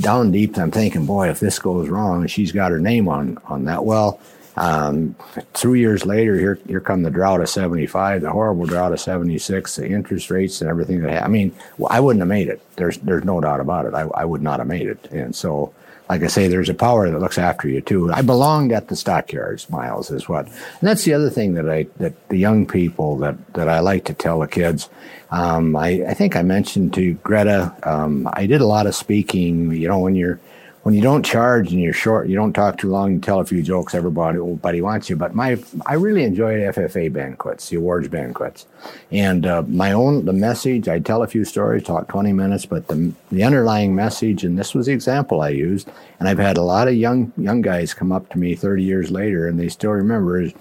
down 0.00 0.32
deep. 0.32 0.58
I'm 0.58 0.72
thinking, 0.72 1.06
boy, 1.06 1.28
if 1.28 1.38
this 1.38 1.60
goes 1.60 1.88
wrong, 1.88 2.26
she's 2.26 2.50
got 2.50 2.72
her 2.72 2.80
name 2.80 3.08
on 3.08 3.38
on 3.46 3.64
that. 3.66 3.84
Well. 3.84 4.20
Um, 4.54 5.16
two 5.54 5.72
years 5.72 6.04
later, 6.04 6.38
here 6.38 6.58
here 6.66 6.80
come 6.80 7.02
the 7.04 7.10
drought 7.10 7.40
of 7.40 7.48
'75, 7.48 8.20
the 8.20 8.30
horrible 8.30 8.66
drought 8.66 8.92
of 8.92 9.00
'76, 9.00 9.76
the 9.76 9.88
interest 9.88 10.30
rates 10.30 10.60
and 10.60 10.68
everything 10.68 11.00
that. 11.00 11.24
I 11.24 11.28
mean, 11.28 11.54
I 11.88 12.00
wouldn't 12.00 12.20
have 12.20 12.28
made 12.28 12.48
it. 12.48 12.60
There's 12.76 12.98
there's 12.98 13.24
no 13.24 13.40
doubt 13.40 13.60
about 13.60 13.86
it. 13.86 13.94
I, 13.94 14.02
I 14.02 14.26
would 14.26 14.42
not 14.42 14.58
have 14.58 14.68
made 14.68 14.88
it. 14.88 15.08
And 15.10 15.34
so 15.34 15.72
like 16.12 16.22
I 16.22 16.26
say, 16.26 16.46
there's 16.46 16.68
a 16.68 16.74
power 16.74 17.08
that 17.08 17.18
looks 17.18 17.38
after 17.38 17.68
you 17.68 17.80
too. 17.80 18.12
I 18.12 18.20
belonged 18.20 18.70
at 18.70 18.88
the 18.88 18.96
stockyards, 18.96 19.70
Miles, 19.70 20.10
is 20.10 20.28
what. 20.28 20.46
And 20.46 20.82
that's 20.82 21.04
the 21.04 21.14
other 21.14 21.30
thing 21.30 21.54
that 21.54 21.70
I 21.70 21.86
that 21.96 22.28
the 22.28 22.36
young 22.36 22.66
people 22.66 23.16
that 23.18 23.54
that 23.54 23.66
I 23.66 23.80
like 23.80 24.04
to 24.04 24.14
tell 24.14 24.40
the 24.40 24.46
kids. 24.46 24.90
Um, 25.30 25.74
I, 25.74 26.04
I 26.06 26.12
think 26.12 26.36
I 26.36 26.42
mentioned 26.42 26.92
to 26.94 27.14
Greta. 27.14 27.74
Um, 27.82 28.28
I 28.34 28.44
did 28.44 28.60
a 28.60 28.66
lot 28.66 28.86
of 28.86 28.94
speaking. 28.94 29.72
You 29.72 29.88
know, 29.88 30.00
when 30.00 30.14
you're 30.14 30.38
when 30.82 30.94
you 30.94 31.00
don't 31.00 31.24
charge 31.24 31.72
and 31.72 31.80
you're 31.80 31.92
short, 31.92 32.28
you 32.28 32.34
don't 32.34 32.52
talk 32.52 32.76
too 32.76 32.90
long, 32.90 33.12
you 33.12 33.20
tell 33.20 33.38
a 33.38 33.44
few 33.44 33.62
jokes, 33.62 33.94
everybody, 33.94 34.38
everybody 34.38 34.80
wants 34.80 35.08
you. 35.08 35.16
But 35.16 35.34
my, 35.34 35.62
I 35.86 35.94
really 35.94 36.24
enjoyed 36.24 36.60
FFA 36.60 37.12
banquets, 37.12 37.68
the 37.68 37.76
awards 37.76 38.08
banquets, 38.08 38.66
and 39.12 39.46
uh, 39.46 39.62
my 39.62 39.92
own 39.92 40.24
the 40.24 40.32
message. 40.32 40.88
I 40.88 40.98
tell 40.98 41.22
a 41.22 41.28
few 41.28 41.44
stories, 41.44 41.84
talk 41.84 42.08
20 42.08 42.32
minutes, 42.32 42.66
but 42.66 42.88
the 42.88 43.12
the 43.30 43.44
underlying 43.44 43.94
message, 43.94 44.44
and 44.44 44.58
this 44.58 44.74
was 44.74 44.86
the 44.86 44.92
example 44.92 45.40
I 45.40 45.50
used, 45.50 45.88
and 46.18 46.28
I've 46.28 46.38
had 46.38 46.56
a 46.56 46.62
lot 46.62 46.88
of 46.88 46.94
young 46.94 47.32
young 47.36 47.62
guys 47.62 47.94
come 47.94 48.10
up 48.10 48.28
to 48.30 48.38
me 48.38 48.54
30 48.56 48.82
years 48.82 49.10
later, 49.10 49.46
and 49.46 49.58
they 49.58 49.68
still 49.68 49.92
remember 49.92 50.40
is. 50.40 50.52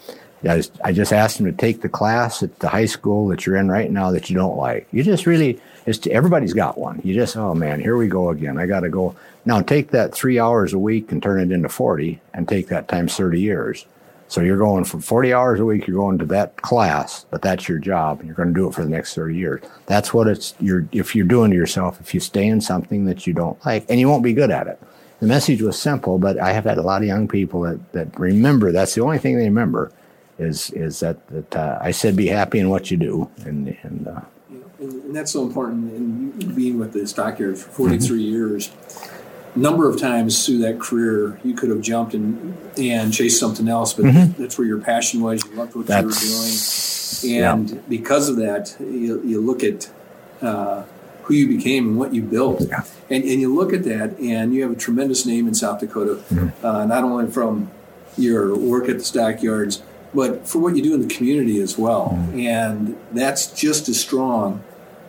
I 0.44 0.64
I 0.84 0.92
just 0.92 1.14
asked 1.14 1.38
them 1.38 1.46
to 1.46 1.52
take 1.52 1.82
the 1.82 1.90
class 1.90 2.42
at 2.42 2.58
the 2.58 2.68
high 2.68 2.88
school 2.88 3.28
that 3.28 3.46
you're 3.46 3.58
in 3.58 3.70
right 3.70 3.92
now 3.92 4.10
that 4.10 4.28
you 4.28 4.36
don't 4.36 4.58
like. 4.58 4.88
You 4.92 5.04
just 5.04 5.28
really, 5.28 5.60
everybody's 6.08 6.54
got 6.54 6.78
one. 6.78 7.02
You 7.04 7.14
just, 7.14 7.36
oh 7.36 7.54
man, 7.54 7.80
here 7.80 7.98
we 7.98 8.08
go 8.08 8.30
again. 8.30 8.58
I 8.58 8.66
got 8.66 8.82
to 8.82 8.90
go. 8.90 9.16
Now 9.46 9.62
take 9.62 9.92
that 9.92 10.14
three 10.14 10.40
hours 10.40 10.74
a 10.74 10.80
week 10.80 11.12
and 11.12 11.22
turn 11.22 11.40
it 11.40 11.54
into 11.54 11.70
40 11.70 12.20
and 12.34 12.48
take 12.48 12.68
that 12.68 12.88
times 12.88 13.16
30 13.16 13.40
years. 13.40 13.86
So 14.32 14.40
you're 14.40 14.58
going 14.58 14.86
from 14.86 15.02
40 15.02 15.34
hours 15.34 15.60
a 15.60 15.66
week, 15.66 15.88
you're 15.88 15.98
going 15.98 16.18
to 16.20 16.26
that 16.28 16.62
class, 16.62 17.26
but 17.30 17.42
that's 17.42 17.68
your 17.68 17.80
job 17.80 18.20
and 18.20 18.28
you're 18.28 18.36
going 18.36 18.48
to 18.48 18.54
do 18.54 18.66
it 18.70 18.74
for 18.74 18.82
the 18.82 18.90
next 18.90 19.14
30 19.14 19.36
years. 19.36 19.62
That's 19.88 20.14
what 20.14 20.28
it's, 20.28 20.54
you're, 20.62 20.88
if 20.94 21.14
you're 21.16 21.26
doing 21.26 21.52
to 21.52 21.58
yourself, 21.58 22.00
if 22.00 22.14
you 22.14 22.22
stay 22.22 22.48
in 22.48 22.62
something 22.62 23.04
that 23.06 23.28
you 23.28 23.34
don't 23.34 23.64
like 23.66 23.86
and 23.90 24.00
you 24.00 24.08
won't 24.08 24.24
be 24.24 24.32
good 24.32 24.50
at 24.50 24.68
it. 24.68 24.82
The 25.20 25.28
message 25.28 25.62
was 25.62 25.78
simple, 25.78 26.18
but 26.18 26.40
I 26.40 26.54
have 26.54 26.64
had 26.64 26.78
a 26.78 26.82
lot 26.82 27.02
of 27.02 27.10
young 27.10 27.28
people 27.28 27.62
that, 27.64 27.92
that 27.92 28.18
remember 28.18 28.72
that's 28.72 28.96
the 28.96 29.02
only 29.02 29.18
thing 29.18 29.38
they 29.38 29.44
remember 29.44 29.92
is, 30.40 30.70
is 30.72 31.02
that, 31.02 31.28
that 31.28 31.56
uh, 31.56 31.80
I 31.82 31.92
said, 31.92 32.16
be 32.16 32.28
happy 32.28 32.60
in 32.60 32.70
what 32.70 32.90
you 32.90 32.96
do. 32.96 33.30
And, 33.44 33.78
and, 33.84 34.08
uh, 34.08 34.22
and 34.82 35.16
that's 35.16 35.32
so 35.32 35.46
important 35.46 35.94
in 35.94 36.54
being 36.56 36.80
with 36.80 36.92
the 36.94 37.08
stockyards 37.08 37.64
for 37.64 37.70
43 37.70 38.00
mm-hmm. 38.00 38.34
years 38.34 38.72
number 39.56 39.90
of 39.90 40.00
times 40.00 40.46
through 40.46 40.60
that 40.60 40.80
career 40.80 41.40
you 41.44 41.54
could 41.54 41.70
have 41.70 41.82
jumped 41.82 42.14
and 42.14 42.58
and 42.78 43.14
chased 43.14 43.40
something 43.40 43.68
else, 43.68 43.94
but 43.94 44.06
mm-hmm. 44.06 44.42
that's 44.42 44.58
where 44.58 44.68
your 44.68 44.80
passion 44.80 45.22
was. 45.22 45.44
You 45.46 45.56
loved 45.56 45.76
what 45.76 45.88
that's, 45.88 47.22
you 47.24 47.28
were 47.28 47.36
doing, 47.36 47.44
and 47.44 47.70
yeah. 47.70 47.82
because 47.90 48.30
of 48.30 48.38
that, 48.38 48.76
you, 48.80 49.22
you 49.24 49.42
look 49.42 49.64
at 49.64 49.92
uh, 50.42 50.84
who 51.24 51.34
you 51.34 51.48
became 51.48 51.90
and 51.90 51.98
what 51.98 52.14
you 52.14 52.22
built, 52.22 52.62
yeah. 52.62 52.84
and 53.10 53.24
and 53.24 53.42
you 53.42 53.54
look 53.54 53.74
at 53.74 53.84
that, 53.84 54.18
and 54.20 54.54
you 54.54 54.62
have 54.64 54.72
a 54.72 54.76
tremendous 54.76 55.26
name 55.26 55.48
in 55.48 55.54
South 55.54 55.80
Dakota, 55.80 56.16
mm-hmm. 56.30 56.66
uh, 56.66 56.86
not 56.86 57.04
only 57.04 57.30
from 57.30 57.70
your 58.18 58.58
work 58.58 58.90
at 58.90 58.98
the 59.00 59.04
stockyards, 59.04 59.84
but 60.14 60.48
for 60.48 60.60
what 60.60 60.76
you 60.76 60.84
do 60.84 60.94
in 60.94 61.06
the 61.06 61.14
community 61.14 61.60
as 61.60 61.78
well, 61.78 62.12
mm-hmm. 62.14 62.40
and 62.40 62.98
that's 63.12 63.48
just 63.48 63.90
as 63.90 64.00
strong 64.00 64.64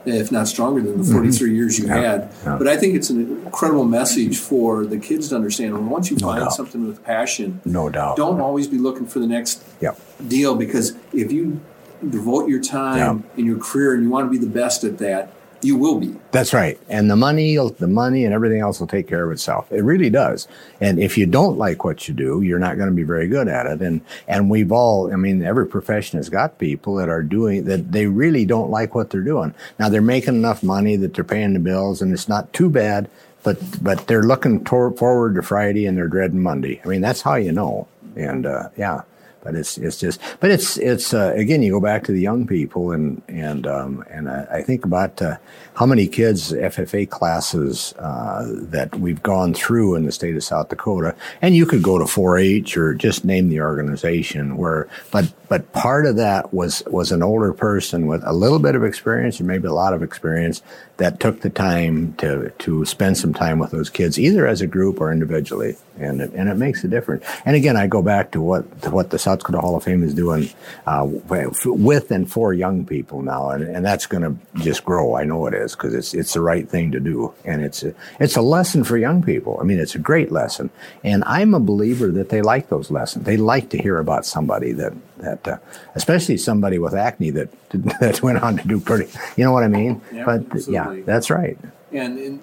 if 0.05 0.33
not 0.33 0.49
stronger 0.49 0.81
than 0.83 0.99
the 0.99 1.05
43 1.05 1.31
mm-hmm. 1.31 1.57
years 1.57 1.79
you 1.79 1.87
yeah, 1.87 1.97
had. 1.97 2.33
Yeah. 2.45 2.57
But 2.59 2.69
I 2.69 2.77
think 2.77 2.95
it's 2.95 3.11
an 3.11 3.21
incredible 3.45 3.85
message 3.85 4.39
for 4.39 4.85
the 4.87 4.99
kids 4.99 5.29
to 5.29 5.37
understand. 5.37 5.75
Well, 5.75 5.83
once 5.83 6.11
you 6.11 6.17
no 6.17 6.29
find 6.29 6.41
doubt. 6.41 6.53
something 6.53 6.87
with 6.87 7.05
passion, 7.05 7.61
no 7.65 7.89
doubt, 7.89 8.17
don't 8.17 8.41
always 8.41 8.67
be 8.67 8.79
looking 8.79 9.07
for 9.07 9.19
the 9.19 9.27
next 9.27 9.63
yep. 9.81 9.99
deal 10.27 10.55
because 10.55 10.95
if 11.13 11.33
you 11.33 11.61
devote 12.09 12.49
your 12.49 12.61
time 12.61 13.25
in 13.37 13.47
your 13.47 13.59
career 13.59 13.95
and 13.95 14.03
you 14.03 14.11
want 14.11 14.27
to 14.27 14.31
be 14.31 14.45
the 14.45 14.51
best 14.51 14.85
at 14.85 14.99
that, 14.99 15.33
you 15.63 15.77
will 15.77 15.99
be. 15.99 16.15
That's 16.33 16.53
right. 16.53 16.79
And 16.89 17.11
the 17.11 17.17
money, 17.17 17.57
the 17.57 17.87
money 17.87 18.25
and 18.25 18.35
everything 18.35 18.61
else 18.61 18.81
will 18.81 18.87
take 18.87 19.07
care 19.07 19.25
of 19.25 19.33
itself. 19.33 19.71
It 19.71 19.83
really 19.83 20.11
does. 20.11 20.49
And 20.81 20.99
if 20.99 21.17
you 21.17 21.27
don't 21.27 21.59
like 21.59 21.85
what 21.85 22.09
you 22.09 22.15
do, 22.15 22.43
you're 22.43 22.59
not 22.59 22.77
going 22.77 22.89
to 22.89 22.95
be 22.95 23.03
very 23.03 23.29
good 23.29 23.49
at 23.49 23.67
it. 23.67 23.81
And, 23.81 24.01
and 24.27 24.51
we've 24.51 24.73
all, 24.73 25.13
I 25.13 25.17
mean, 25.17 25.43
every 25.43 25.67
profession 25.67 26.19
has 26.19 26.29
got 26.29 26.59
people 26.59 26.97
that 26.97 27.09
are 27.09 27.23
doing 27.23 27.65
that 27.65 27.93
they 27.93 28.07
really 28.07 28.45
don't 28.45 28.71
like 28.71 28.95
what 28.95 29.11
they're 29.11 29.21
doing. 29.21 29.55
Now 29.79 29.89
they're 29.89 30.03
making 30.03 30.35
enough 30.35 30.63
money 30.63 30.97
that 30.97 31.15
they're 31.15 31.25
paying 31.25 31.55
the 31.55 31.61
bills 31.61 32.03
and 32.03 32.13
it's 32.13 32.29
not 32.29 32.53
too 32.53 32.71
bad, 32.71 33.09
but, 33.43 33.59
but 33.83 34.07
they're 34.07 34.23
looking 34.23 34.65
forward 34.65 35.35
to 35.37 35.43
Friday 35.43 35.87
and 35.87 35.97
they're 35.97 36.09
dreading 36.09 36.43
Monday. 36.43 36.81
I 36.85 36.89
mean, 36.89 37.01
that's 37.01 37.23
how 37.23 37.35
you 37.37 37.53
know. 37.53 37.89
And, 38.17 38.45
uh, 38.45 38.69
yeah 38.77 39.03
but 39.43 39.55
it's 39.55 39.77
it's 39.79 39.99
just 39.99 40.21
but 40.41 40.51
it's 40.51 40.77
it's 40.79 41.13
uh, 41.13 41.33
again 41.37 41.63
you 41.63 41.73
go 41.73 41.81
back 41.81 42.05
to 42.05 42.13
the 42.13 42.21
young 42.21 42.47
people 42.47 42.93
and 42.93 43.23
and 43.29 43.67
um, 43.67 44.05
and 44.11 44.29
I, 44.29 44.47
I, 44.51 44.63
think 44.63 44.85
about 44.85 45.21
uh, 45.21 45.37
how 45.75 45.87
many 45.87 46.07
kids 46.07 46.53
FFA 46.53 47.09
classes 47.09 47.95
uh, 47.99 48.45
that 48.47 48.95
we've 48.97 49.23
gone 49.23 49.55
through 49.55 49.95
in 49.95 50.05
the 50.05 50.13
state 50.13 50.37
of 50.37 50.45
South 50.45 50.69
Dakota? 50.69 51.15
And 51.41 51.57
you 51.57 51.65
could 51.65 51.83
go 51.83 51.99
to 51.99 52.05
4-H 52.05 52.77
or 52.77 52.93
just 52.95 53.25
name 53.25 53.49
the 53.49 53.61
organization 53.61 54.57
where 54.57 54.89
but 55.11 55.33
but 55.49 55.73
part 55.73 56.07
of 56.07 56.17
that 56.17 56.53
was 56.53 56.83
was 56.87 57.13
an 57.13 57.23
older 57.23 57.53
person 57.53 58.07
with 58.07 58.23
a 58.25 58.33
little 58.33 58.59
bit 58.59 58.75
of 58.75 58.85
experience 58.85 59.41
or 59.41 59.45
maybe 59.45 59.67
a 59.67 59.73
lot 59.73 59.95
of 59.95 60.03
experience 60.03 60.63
that 60.99 61.21
took 61.21 61.41
the 61.41 61.51
time 61.51 62.15
to 62.15 62.51
to 62.59 62.85
spend 62.85 63.17
some 63.17 63.33
time 63.33 63.59
with 63.59 63.71
those 63.71 63.89
kids 63.89 64.19
either 64.19 64.47
as 64.47 64.61
a 64.61 64.67
group 64.67 65.01
or 65.01 65.11
individually. 65.11 65.77
And 65.99 66.21
it, 66.21 66.33
and 66.33 66.49
it 66.49 66.55
makes 66.55 66.85
a 66.85 66.89
difference. 66.89 67.25
And 67.45 67.57
again 67.57 67.77
I 67.77 67.87
go 67.87 68.03
back 68.03 68.33
to 68.33 68.43
what 68.43 68.83
to 68.83 68.91
what 68.91 69.11
the 69.11 69.19
South 69.19 69.39
Dakota 69.39 69.61
Hall 69.61 69.77
of 69.77 69.85
Fame 69.85 70.03
is 70.03 70.15
doing 70.15 70.51
uh, 70.87 71.07
with 71.07 72.11
and 72.11 72.31
for 72.31 72.53
young 72.53 72.85
people 72.85 73.23
now, 73.23 73.51
and, 73.51 73.65
and 73.65 73.85
that's 73.85 74.07
going 74.07 74.23
to 74.23 74.63
just 74.63 74.85
grow. 74.85 75.17
I 75.17 75.25
know 75.25 75.47
it 75.47 75.55
is 75.55 75.62
because 75.71 75.95
it's 75.95 76.13
it's 76.13 76.35
the 76.35 76.41
right 76.41 76.69
thing 76.69 76.91
to 76.93 77.01
do, 77.01 77.33
and 77.45 77.63
it's 77.65 77.83
a, 77.83 77.95
it's 78.21 78.37
a 78.37 78.43
lesson 78.43 78.85
for 78.85 78.97
young 78.99 79.23
people. 79.23 79.59
I 79.61 79.65
mean, 79.65 79.79
it's 79.79 79.95
a 79.95 79.99
great 79.99 80.31
lesson, 80.33 80.71
and 81.05 81.23
I'm 81.27 81.55
a 81.55 81.61
believer 81.61 82.11
that 82.11 82.29
they 82.29 82.43
like 82.43 82.69
those 82.69 82.91
lessons. 82.91 83.25
They 83.25 83.37
like 83.37 83.71
to 83.71 83.79
hear 83.79 83.99
about 83.99 84.27
somebody 84.27 84.73
that 84.73 84.93
that, 85.19 85.47
uh, 85.49 85.59
especially 85.95 86.37
somebody 86.37 86.79
with 86.79 86.95
acne 86.95 87.31
that 87.31 87.49
that 88.01 88.23
went 88.23 88.43
on 88.43 88.57
to 88.59 88.69
do 88.69 88.81
pretty. 88.81 89.11
You 89.37 89.45
know 89.45 89.53
what 89.53 89.63
I 89.63 89.69
mean? 89.69 90.01
Yeah, 90.13 90.25
but 90.25 90.41
absolutely. 90.51 90.99
yeah, 90.99 91.05
that's 91.07 91.31
right. 91.31 91.57
And, 91.93 92.19
and 92.19 92.43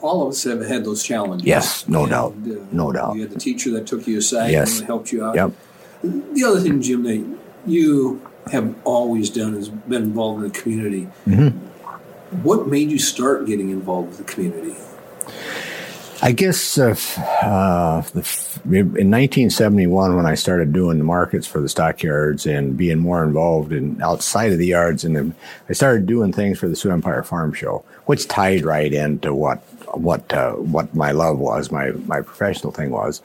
all 0.00 0.22
of 0.22 0.28
us 0.30 0.44
have 0.44 0.64
had 0.66 0.84
those 0.84 1.02
challenges. 1.02 1.46
Yes, 1.46 1.88
no 1.88 2.02
and, 2.02 2.10
doubt, 2.10 2.34
uh, 2.46 2.64
no 2.72 2.92
doubt. 2.92 3.14
You 3.16 3.22
had 3.22 3.30
the 3.30 3.38
teacher 3.38 3.70
that 3.72 3.86
took 3.86 4.06
you 4.06 4.18
aside 4.18 4.50
Yes. 4.50 4.78
and 4.78 4.86
helped 4.86 5.12
you 5.12 5.24
out. 5.24 5.34
Yep. 5.34 5.52
The 6.02 6.44
other 6.44 6.60
thing, 6.60 6.82
Jim, 6.82 7.04
that 7.04 7.38
you 7.64 8.20
have 8.50 8.74
always 8.84 9.30
done 9.30 9.54
is 9.54 9.68
been 9.68 10.02
involved 10.02 10.42
in 10.42 10.50
the 10.50 10.58
community. 10.58 11.08
Mm-hmm. 11.26 11.66
What 12.42 12.66
made 12.66 12.90
you 12.90 12.98
start 12.98 13.46
getting 13.46 13.70
involved 13.70 14.08
with 14.08 14.18
the 14.18 14.32
community? 14.32 14.74
I 16.24 16.30
guess 16.30 16.78
uh, 16.78 16.94
uh, 17.42 18.02
in 18.64 19.10
1971, 19.10 20.16
when 20.16 20.24
I 20.24 20.34
started 20.34 20.72
doing 20.72 20.98
the 20.98 21.04
markets 21.04 21.48
for 21.48 21.60
the 21.60 21.68
stockyards 21.68 22.46
and 22.46 22.76
being 22.76 22.98
more 22.98 23.24
involved 23.24 23.72
in 23.72 24.00
outside 24.00 24.52
of 24.52 24.58
the 24.58 24.68
yards, 24.68 25.04
and 25.04 25.34
I 25.68 25.72
started 25.72 26.06
doing 26.06 26.32
things 26.32 26.60
for 26.60 26.68
the 26.68 26.76
Sioux 26.76 26.92
Empire 26.92 27.24
Farm 27.24 27.52
Show, 27.52 27.84
which 28.06 28.28
tied 28.28 28.64
right 28.64 28.92
into 28.92 29.34
what 29.34 29.58
what 29.94 30.32
uh, 30.32 30.52
what 30.52 30.94
my 30.94 31.10
love 31.10 31.38
was, 31.38 31.72
my 31.72 31.90
my 31.90 32.20
professional 32.20 32.72
thing 32.72 32.90
was, 32.90 33.20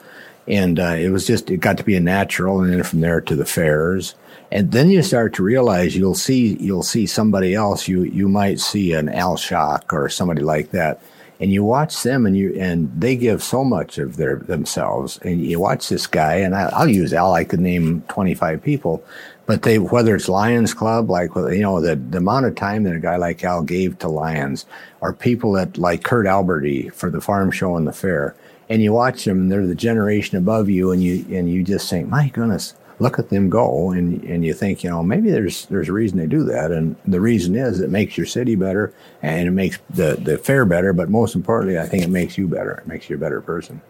and 0.47 0.79
uh, 0.79 0.95
it 0.97 1.09
was 1.09 1.27
just 1.27 1.49
it 1.49 1.57
got 1.57 1.77
to 1.77 1.83
be 1.83 1.95
a 1.95 1.99
natural, 1.99 2.61
and 2.61 2.71
then 2.71 2.83
from 2.83 3.01
there 3.01 3.21
to 3.21 3.35
the 3.35 3.45
fairs, 3.45 4.15
and 4.51 4.71
then 4.71 4.89
you 4.89 5.03
start 5.03 5.33
to 5.35 5.43
realize 5.43 5.95
you'll 5.95 6.15
see 6.15 6.55
you'll 6.59 6.83
see 6.83 7.05
somebody 7.05 7.53
else, 7.53 7.87
you 7.87 8.03
you 8.03 8.29
might 8.29 8.59
see 8.59 8.93
an 8.93 9.09
Al 9.09 9.35
Shock 9.37 9.93
or 9.93 10.09
somebody 10.09 10.41
like 10.41 10.71
that. 10.71 11.01
And 11.39 11.51
you 11.51 11.63
watch 11.63 12.01
them 12.01 12.25
and 12.25 12.35
you 12.35 12.55
and 12.59 12.89
they 12.99 13.15
give 13.15 13.43
so 13.43 13.63
much 13.63 13.99
of 13.99 14.15
their 14.15 14.37
themselves. 14.37 15.19
And 15.19 15.39
you 15.45 15.59
watch 15.59 15.89
this 15.89 16.07
guy 16.07 16.35
and 16.37 16.55
I, 16.55 16.79
will 16.79 16.89
use 16.89 17.13
al 17.13 17.33
i 17.33 17.43
could 17.43 17.59
name 17.59 18.01
25 18.09 18.63
people 18.63 19.03
but 19.45 19.61
they 19.61 19.77
whether 19.77 20.15
it's 20.15 20.27
lions 20.27 20.73
club 20.73 21.11
like 21.11 21.29
you 21.35 21.61
know 21.61 21.79
the, 21.79 21.95
the 21.95 22.17
amount 22.17 22.47
of 22.47 22.55
time 22.55 22.83
that 22.83 22.95
a 22.95 22.99
guy 22.99 23.17
like 23.17 23.43
al 23.43 23.61
gave 23.61 23.99
to 23.99 24.07
lions 24.07 24.65
or 24.99 25.13
people 25.13 25.51
that 25.51 25.77
like 25.77 26.03
kurt 26.03 26.25
alberty 26.25 26.89
for 26.89 27.11
the 27.11 27.21
farm 27.21 27.51
show 27.51 27.75
and 27.77 27.87
the 27.87 27.93
fair 27.93 28.35
and 28.69 28.81
you 28.81 28.93
watch 28.93 29.24
them 29.25 29.39
and 29.39 29.51
they're 29.51 29.65
the 29.65 29.75
generation 29.75 30.38
above 30.38 30.69
you 30.69 30.91
and 30.91 31.03
you 31.03 31.25
and 31.36 31.50
you 31.50 31.63
just 31.63 31.89
think 31.89 32.07
my 32.07 32.29
goodness 32.29 32.74
look 33.00 33.19
at 33.19 33.29
them 33.29 33.50
go 33.50 33.91
and 33.91 34.24
and 34.24 34.43
you 34.43 34.53
think 34.53 34.83
you 34.83 34.89
know 34.89 35.03
maybe 35.03 35.29
there's 35.29 35.65
there's 35.67 35.89
a 35.89 35.93
reason 35.93 36.17
they 36.17 36.25
do 36.25 36.43
that 36.43 36.71
and 36.71 36.95
the 37.05 37.21
reason 37.21 37.55
is 37.55 37.79
it 37.79 37.89
makes 37.89 38.17
your 38.17 38.25
city 38.25 38.55
better 38.55 38.93
and 39.21 39.47
it 39.47 39.51
makes 39.51 39.77
the 39.89 40.17
the 40.21 40.38
fair 40.38 40.65
better 40.65 40.93
but 40.93 41.09
most 41.09 41.36
importantly 41.36 41.79
I 41.79 41.86
think 41.86 42.03
it 42.03 42.09
makes 42.09 42.38
you 42.38 42.47
better 42.47 42.71
it 42.71 42.88
makes 42.88 43.09
you 43.09 43.15
a 43.15 43.19
better 43.19 43.41
person 43.41 43.81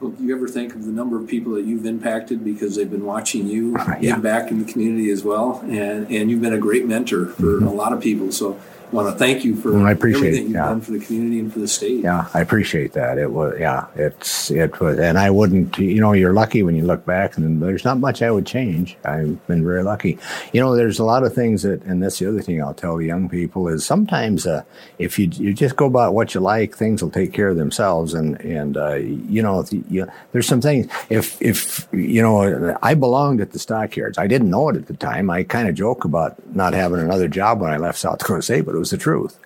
Well, 0.00 0.12
do 0.12 0.24
you 0.24 0.34
ever 0.34 0.48
think 0.48 0.74
of 0.74 0.84
the 0.84 0.92
number 0.92 1.20
of 1.20 1.28
people 1.28 1.52
that 1.52 1.64
you've 1.64 1.86
impacted 1.86 2.42
because 2.42 2.74
they've 2.74 2.90
been 2.90 3.04
watching 3.04 3.46
you 3.46 3.76
yeah. 3.78 4.00
give 4.00 4.22
back 4.22 4.50
in 4.50 4.64
the 4.64 4.72
community 4.72 5.10
as 5.10 5.22
well, 5.22 5.60
and 5.64 6.10
and 6.10 6.30
you've 6.30 6.42
been 6.42 6.54
a 6.54 6.58
great 6.58 6.86
mentor 6.86 7.26
for 7.26 7.42
mm-hmm. 7.42 7.68
a 7.68 7.72
lot 7.72 7.92
of 7.92 8.00
people. 8.00 8.32
So 8.32 8.58
want 8.92 9.12
to 9.12 9.18
thank 9.18 9.44
you 9.44 9.56
for 9.56 9.86
I 9.86 9.92
appreciate 9.92 10.28
everything 10.28 10.44
you've 10.44 10.54
yeah. 10.54 10.66
done 10.66 10.80
for 10.80 10.92
the 10.92 11.00
community 11.00 11.38
and 11.40 11.52
for 11.52 11.58
the 11.58 11.68
state. 11.68 12.04
Yeah, 12.04 12.28
I 12.34 12.40
appreciate 12.40 12.92
that. 12.92 13.18
It 13.18 13.30
was, 13.30 13.56
yeah, 13.58 13.86
it's, 13.96 14.50
it 14.50 14.78
was, 14.80 14.98
and 14.98 15.18
I 15.18 15.30
wouldn't, 15.30 15.78
you 15.78 16.00
know, 16.00 16.12
you're 16.12 16.32
lucky 16.32 16.62
when 16.62 16.76
you 16.76 16.84
look 16.84 17.04
back 17.06 17.36
and 17.36 17.62
there's 17.62 17.84
not 17.84 17.98
much 17.98 18.22
I 18.22 18.30
would 18.30 18.46
change. 18.46 18.96
I've 19.04 19.44
been 19.46 19.64
very 19.64 19.82
lucky. 19.82 20.18
You 20.52 20.60
know, 20.60 20.76
there's 20.76 20.98
a 20.98 21.04
lot 21.04 21.24
of 21.24 21.34
things 21.34 21.62
that, 21.62 21.82
and 21.84 22.02
that's 22.02 22.18
the 22.18 22.28
other 22.28 22.42
thing 22.42 22.62
I'll 22.62 22.74
tell 22.74 22.96
the 22.96 23.06
young 23.06 23.28
people 23.28 23.68
is 23.68 23.84
sometimes, 23.84 24.46
uh, 24.46 24.62
if 24.98 25.18
you, 25.18 25.28
you 25.32 25.54
just 25.54 25.76
go 25.76 25.86
about 25.86 26.14
what 26.14 26.34
you 26.34 26.40
like, 26.40 26.76
things 26.76 27.02
will 27.02 27.10
take 27.10 27.32
care 27.32 27.48
of 27.48 27.56
themselves. 27.56 28.14
And, 28.14 28.40
and, 28.40 28.76
uh, 28.76 28.94
you 28.94 29.42
know, 29.42 29.64
you, 29.70 29.84
you, 29.88 30.06
there's 30.32 30.46
some 30.46 30.60
things, 30.60 30.92
if, 31.08 31.40
if, 31.40 31.88
you 31.92 32.20
know, 32.20 32.76
I 32.82 32.94
belonged 32.94 33.40
at 33.40 33.52
the 33.52 33.58
stockyards. 33.58 34.18
I 34.18 34.26
didn't 34.26 34.50
know 34.50 34.68
it 34.68 34.76
at 34.76 34.86
the 34.86 34.94
time. 34.96 35.30
I 35.30 35.44
kind 35.44 35.68
of 35.68 35.74
joke 35.74 36.04
about 36.04 36.36
not 36.54 36.74
having 36.74 37.00
another 37.00 37.28
job 37.28 37.60
when 37.60 37.70
I 37.70 37.78
left 37.78 37.98
South 37.98 38.18
Dakota 38.18 38.42
State, 38.42 38.66
but 38.66 38.74
it 38.74 38.78
was 38.82 38.90
the 38.90 38.98
truth 38.98 39.38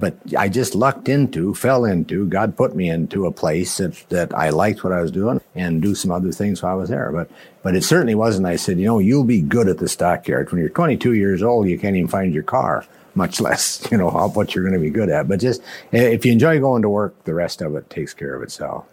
but 0.00 0.16
I 0.36 0.48
just 0.48 0.74
lucked 0.74 1.10
into, 1.10 1.54
fell 1.54 1.84
into, 1.84 2.26
God 2.26 2.56
put 2.56 2.74
me 2.74 2.88
into 2.88 3.26
a 3.26 3.30
place 3.30 3.76
that, 3.76 4.02
that 4.08 4.34
I 4.34 4.48
liked 4.48 4.82
what 4.82 4.94
I 4.94 5.02
was 5.02 5.12
doing 5.12 5.42
and 5.54 5.82
do 5.82 5.94
some 5.94 6.10
other 6.10 6.32
things 6.32 6.62
while 6.62 6.72
I 6.72 6.76
was 6.76 6.88
there. 6.88 7.12
But, 7.12 7.30
but 7.62 7.76
it 7.76 7.84
certainly 7.84 8.14
wasn't. 8.14 8.46
I 8.46 8.56
said, 8.56 8.78
you 8.78 8.86
know, 8.86 8.98
you'll 8.98 9.24
be 9.24 9.42
good 9.42 9.68
at 9.68 9.76
the 9.76 9.88
stockyards. 9.90 10.50
When 10.50 10.60
you're 10.60 10.70
22 10.70 11.12
years 11.12 11.42
old, 11.42 11.68
you 11.68 11.78
can't 11.78 11.96
even 11.96 12.08
find 12.08 12.32
your 12.32 12.42
car, 12.42 12.86
much 13.14 13.42
less, 13.42 13.86
you 13.90 13.98
know, 13.98 14.08
what 14.08 14.54
you're 14.54 14.64
going 14.64 14.74
to 14.74 14.80
be 14.80 14.90
good 14.90 15.10
at. 15.10 15.28
But 15.28 15.38
just, 15.38 15.60
if 15.92 16.24
you 16.24 16.32
enjoy 16.32 16.58
going 16.60 16.80
to 16.80 16.88
work, 16.88 17.22
the 17.24 17.34
rest 17.34 17.60
of 17.60 17.76
it 17.76 17.90
takes 17.90 18.14
care 18.14 18.34
of 18.34 18.42
itself. 18.42 18.86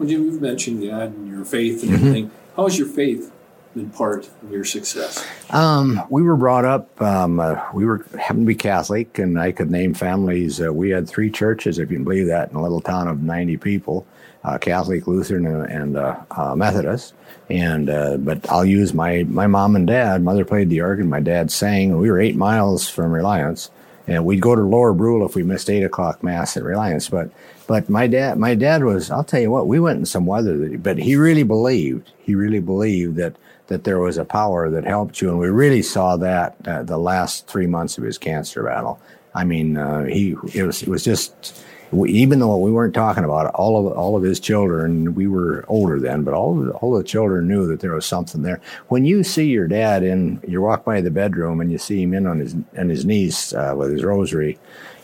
Well, 0.00 0.08
Jim, 0.08 0.24
you've 0.24 0.42
mentioned 0.42 0.82
God 0.82 1.14
and 1.14 1.28
your 1.28 1.44
faith 1.44 1.82
Mm-hmm. 1.82 1.94
and 1.94 1.94
everything. 1.94 2.30
How 2.56 2.64
has 2.64 2.76
your 2.76 2.88
faith 2.88 3.30
been 3.78 3.90
part 3.90 4.28
of 4.42 4.50
your 4.50 4.64
success? 4.64 5.24
Um, 5.50 6.02
we 6.10 6.22
were 6.22 6.36
brought 6.36 6.64
up. 6.64 7.00
Um, 7.00 7.40
uh, 7.40 7.62
we 7.72 7.86
were 7.86 8.04
happened 8.18 8.44
to 8.44 8.46
be 8.46 8.54
Catholic, 8.54 9.18
and 9.18 9.38
I 9.38 9.52
could 9.52 9.70
name 9.70 9.94
families. 9.94 10.60
Uh, 10.60 10.72
we 10.72 10.90
had 10.90 11.08
three 11.08 11.30
churches, 11.30 11.78
if 11.78 11.90
you 11.90 11.96
can 11.96 12.04
believe 12.04 12.26
that, 12.26 12.50
in 12.50 12.56
a 12.56 12.62
little 12.62 12.80
town 12.80 13.08
of 13.08 13.22
ninety 13.22 13.56
people: 13.56 14.06
uh, 14.44 14.58
Catholic, 14.58 15.06
Lutheran, 15.06 15.46
and, 15.46 15.70
and 15.70 15.96
uh, 15.96 16.16
uh, 16.30 16.54
Methodist. 16.54 17.14
And 17.48 17.88
uh, 17.88 18.16
but 18.18 18.50
I'll 18.50 18.64
use 18.64 18.92
my 18.92 19.22
my 19.24 19.46
mom 19.46 19.76
and 19.76 19.86
dad. 19.86 20.22
Mother 20.22 20.44
played 20.44 20.68
the 20.68 20.82
organ. 20.82 21.08
My 21.08 21.20
dad 21.20 21.50
sang. 21.50 21.96
We 21.96 22.10
were 22.10 22.20
eight 22.20 22.36
miles 22.36 22.88
from 22.88 23.12
Reliance, 23.12 23.70
and 24.06 24.24
we'd 24.24 24.42
go 24.42 24.54
to 24.54 24.62
Lower 24.62 24.92
Brule 24.92 25.24
if 25.24 25.34
we 25.34 25.42
missed 25.42 25.70
eight 25.70 25.84
o'clock 25.84 26.22
mass 26.22 26.56
at 26.56 26.62
Reliance. 26.62 27.08
But 27.08 27.30
but 27.66 27.88
my 27.88 28.06
dad 28.06 28.38
my 28.38 28.54
dad 28.54 28.84
was. 28.84 29.10
I'll 29.10 29.24
tell 29.24 29.40
you 29.40 29.50
what. 29.50 29.66
We 29.66 29.80
went 29.80 29.98
in 29.98 30.04
some 30.04 30.26
weather, 30.26 30.76
but 30.76 30.98
he 30.98 31.16
really 31.16 31.44
believed. 31.44 32.12
He 32.18 32.34
really 32.34 32.60
believed 32.60 33.16
that 33.16 33.36
that 33.68 33.84
there 33.84 33.98
was 33.98 34.18
a 34.18 34.24
power 34.24 34.68
that 34.70 34.84
helped 34.84 35.20
you, 35.20 35.30
and 35.30 35.38
we 35.38 35.48
really 35.48 35.82
saw 35.82 36.16
that 36.16 36.56
uh, 36.66 36.82
the 36.82 36.98
last 36.98 37.46
three 37.46 37.66
months 37.66 37.96
of 37.96 38.04
his 38.04 38.18
cancer 38.18 38.64
battle. 38.64 39.00
I 39.34 39.44
mean, 39.44 39.76
uh, 39.76 40.04
he 40.04 40.34
it 40.54 40.64
was 40.64 40.82
it 40.82 40.88
was 40.88 41.04
just 41.04 41.62
even 41.92 42.38
though 42.38 42.56
we 42.58 42.70
weren't 42.70 42.94
talking 42.94 43.24
about 43.24 43.46
it, 43.46 43.54
all 43.54 43.86
of 43.86 43.96
all 43.96 44.16
of 44.16 44.22
his 44.22 44.40
children, 44.40 45.14
we 45.14 45.26
were 45.26 45.64
older 45.68 45.98
then, 45.98 46.22
but 46.22 46.34
all 46.34 46.60
of, 46.60 46.76
all 46.76 46.96
the 46.96 47.04
children 47.04 47.48
knew 47.48 47.66
that 47.66 47.80
there 47.80 47.94
was 47.94 48.04
something 48.04 48.42
there. 48.42 48.60
When 48.88 49.04
you 49.04 49.22
see 49.24 49.46
your 49.46 49.68
dad 49.68 50.02
in, 50.02 50.40
you 50.46 50.60
walk 50.60 50.84
by 50.84 51.00
the 51.00 51.10
bedroom 51.10 51.60
and 51.60 51.72
you 51.72 51.78
see 51.78 52.02
him 52.02 52.12
in 52.12 52.26
on 52.26 52.40
his 52.40 52.54
on 52.76 52.88
his 52.88 53.04
knees 53.04 53.54
uh, 53.54 53.74
with 53.76 53.92
his 53.92 54.04
rosary. 54.04 54.58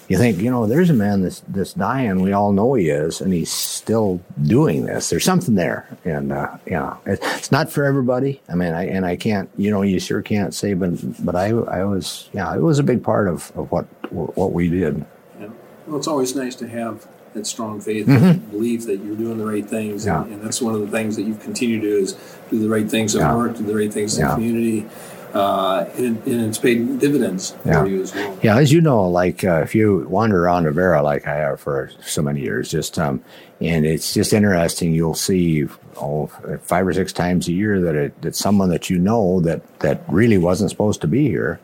You 0.08 0.18
think, 0.18 0.38
you 0.38 0.50
know, 0.50 0.66
there's 0.66 0.90
a 0.90 0.94
man 0.94 1.22
that's 1.22 1.40
that's 1.48 1.72
dying. 1.72 2.20
We 2.20 2.32
all 2.32 2.52
know 2.52 2.74
he 2.74 2.90
is, 2.90 3.20
and 3.20 3.32
he's 3.32 3.50
still 3.50 4.20
doing 4.42 4.84
this. 4.84 5.08
There's 5.10 5.24
something 5.24 5.54
there, 5.54 5.88
and 6.04 6.30
uh, 6.32 6.58
yeah, 6.66 6.96
it's, 7.06 7.26
it's 7.38 7.52
not 7.52 7.70
for 7.70 7.84
everybody. 7.84 8.42
I 8.48 8.54
mean, 8.54 8.74
I 8.74 8.86
and 8.86 9.06
I 9.06 9.16
can't, 9.16 9.48
you 9.56 9.70
know, 9.70 9.82
you 9.82 9.98
sure 9.98 10.20
can't 10.20 10.52
say, 10.52 10.74
but 10.74 10.90
but 11.24 11.34
I 11.34 11.48
I 11.50 11.84
was, 11.84 12.28
yeah, 12.32 12.54
it 12.54 12.60
was 12.60 12.78
a 12.78 12.82
big 12.82 13.02
part 13.02 13.28
of, 13.28 13.50
of 13.56 13.72
what 13.72 13.86
what 14.12 14.52
we 14.52 14.68
did. 14.68 15.04
Yeah. 15.40 15.48
Well, 15.86 15.96
it's 15.96 16.06
always 16.08 16.34
nice 16.36 16.54
to 16.56 16.68
have 16.68 17.06
that 17.32 17.46
strong 17.46 17.80
faith, 17.80 18.06
and 18.06 18.48
belief 18.50 18.86
that 18.86 19.00
you're 19.02 19.16
doing 19.16 19.38
the 19.38 19.46
right 19.46 19.66
things, 19.66 20.06
and. 20.06 20.26
Yeah. 20.26 20.34
and 20.34 20.44
that's 20.44 20.60
one 20.62 20.74
of 20.74 20.82
the 20.82 20.86
things 20.88 21.16
that 21.16 21.22
you've 21.22 21.40
continued 21.40 21.80
to 21.82 21.88
do 21.88 21.96
is 21.96 22.12
do 22.50 22.60
the 22.60 22.68
right 22.68 22.88
things 22.88 23.16
at 23.16 23.20
Yeah. 23.22 23.34
work, 23.34 23.56
do 23.56 23.64
the 23.64 23.74
right 23.74 23.92
things 23.92 24.16
in 24.18 24.24
the 24.26 24.34
community. 24.34 24.86
Uh, 25.34 25.88
and, 25.96 26.24
and, 26.26 26.46
it's 26.46 26.58
paid 26.58 27.00
dividends 27.00 27.56
yeah. 27.64 27.80
for 27.80 27.88
you 27.88 28.02
as 28.02 28.14
well. 28.14 28.38
Yeah, 28.42 28.56
as 28.56 28.72
you 28.72 28.80
know, 28.80 29.08
like 29.08 29.42
uh, 29.42 29.62
if 29.62 29.74
you 29.74 30.06
wander 30.08 30.44
around 30.44 30.64
Avera 30.64 31.02
like 31.02 31.26
I 31.26 31.34
have 31.34 31.60
for 31.60 31.90
so 32.04 32.22
many 32.22 32.40
years, 32.40 32.70
just 32.70 32.98
um, 32.98 33.22
and 33.60 33.84
it's 33.84 34.14
just 34.14 34.32
interesting. 34.32 34.92
You'll 34.92 35.14
see 35.14 35.66
oh, 35.96 36.26
five 36.62 36.86
or 36.86 36.92
six 36.92 37.12
times 37.12 37.48
a 37.48 37.52
year 37.52 37.80
that 37.80 37.96
it, 37.96 38.22
that 38.22 38.36
someone 38.36 38.68
that 38.70 38.88
you 38.88 38.98
know 38.98 39.40
that 39.40 39.80
that 39.80 40.04
really 40.08 40.38
wasn't 40.38 40.70
supposed 40.70 41.00
to 41.00 41.08
be 41.08 41.28
here, 41.28 41.60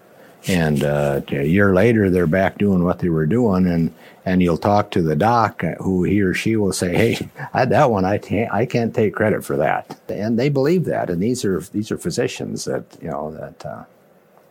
and 0.49 0.83
uh, 0.83 1.21
a 1.29 1.45
year 1.45 1.75
later 1.75 2.11
they're 2.11 2.27
back 2.27 2.59
doing 2.59 2.85
what 2.85 2.99
they 3.01 3.09
were 3.09 3.27
doing, 3.27 3.67
and 3.67 3.95
and 4.25 4.43
you'll 4.43 4.59
talk 4.59 4.91
to 4.93 5.03
the 5.03 5.17
doc 5.17 5.63
uh, 5.65 5.75
who 5.75 6.05
he 6.05 6.21
or 6.21 6.35
she 6.35 6.57
will 6.57 6.73
say, 6.73 6.95
"Hey, 6.95 7.29
I, 7.53 7.65
that 7.67 7.91
one 7.91 8.05
I 8.05 8.19
can't 8.19 8.53
I 8.53 8.67
can't 8.67 8.95
take 8.95 9.15
credit 9.15 9.45
for 9.45 9.57
that," 9.57 10.01
and 10.09 10.39
they 10.39 10.49
believe 10.49 10.85
that. 10.85 11.11
And 11.11 11.23
these 11.23 11.45
are 11.45 11.61
these 11.61 11.91
are 11.91 11.99
physicians 11.99 12.65
that 12.65 12.85
you 13.01 13.11
know 13.11 13.33
that. 13.33 13.67
Uh, 13.67 13.85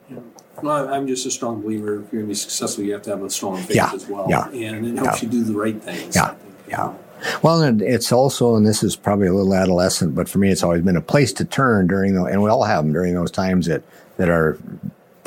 yeah. 0.09 0.17
Well, 0.61 0.93
I'm 0.93 1.07
just 1.07 1.25
a 1.25 1.31
strong 1.31 1.61
believer. 1.61 2.01
If 2.01 2.11
you're 2.11 2.21
going 2.21 2.23
to 2.23 2.27
be 2.27 2.33
successful, 2.33 2.83
you 2.83 2.91
have 2.93 3.03
to 3.03 3.11
have 3.11 3.23
a 3.23 3.29
strong 3.29 3.57
faith 3.57 3.77
yeah, 3.77 3.91
as 3.93 4.07
well, 4.07 4.27
yeah, 4.29 4.49
and 4.49 4.85
it 4.85 4.97
helps 4.97 5.23
yeah. 5.23 5.29
you 5.29 5.31
do 5.31 5.43
the 5.43 5.53
right 5.53 5.81
things. 5.81 6.15
Yeah, 6.15 6.35
yeah. 6.67 6.93
Well, 7.41 7.61
and 7.61 7.81
it's 7.81 8.11
also, 8.11 8.55
and 8.55 8.65
this 8.65 8.83
is 8.83 8.95
probably 8.95 9.27
a 9.27 9.33
little 9.33 9.53
adolescent, 9.53 10.15
but 10.15 10.29
for 10.29 10.37
me, 10.37 10.49
it's 10.49 10.63
always 10.63 10.81
been 10.81 10.95
a 10.95 11.01
place 11.01 11.33
to 11.33 11.45
turn 11.45 11.87
during 11.87 12.15
the, 12.15 12.23
and 12.25 12.41
we 12.41 12.49
all 12.49 12.63
have 12.63 12.83
them 12.83 12.93
during 12.93 13.13
those 13.13 13.31
times 13.31 13.67
that 13.67 13.83
that 14.17 14.29
are 14.29 14.57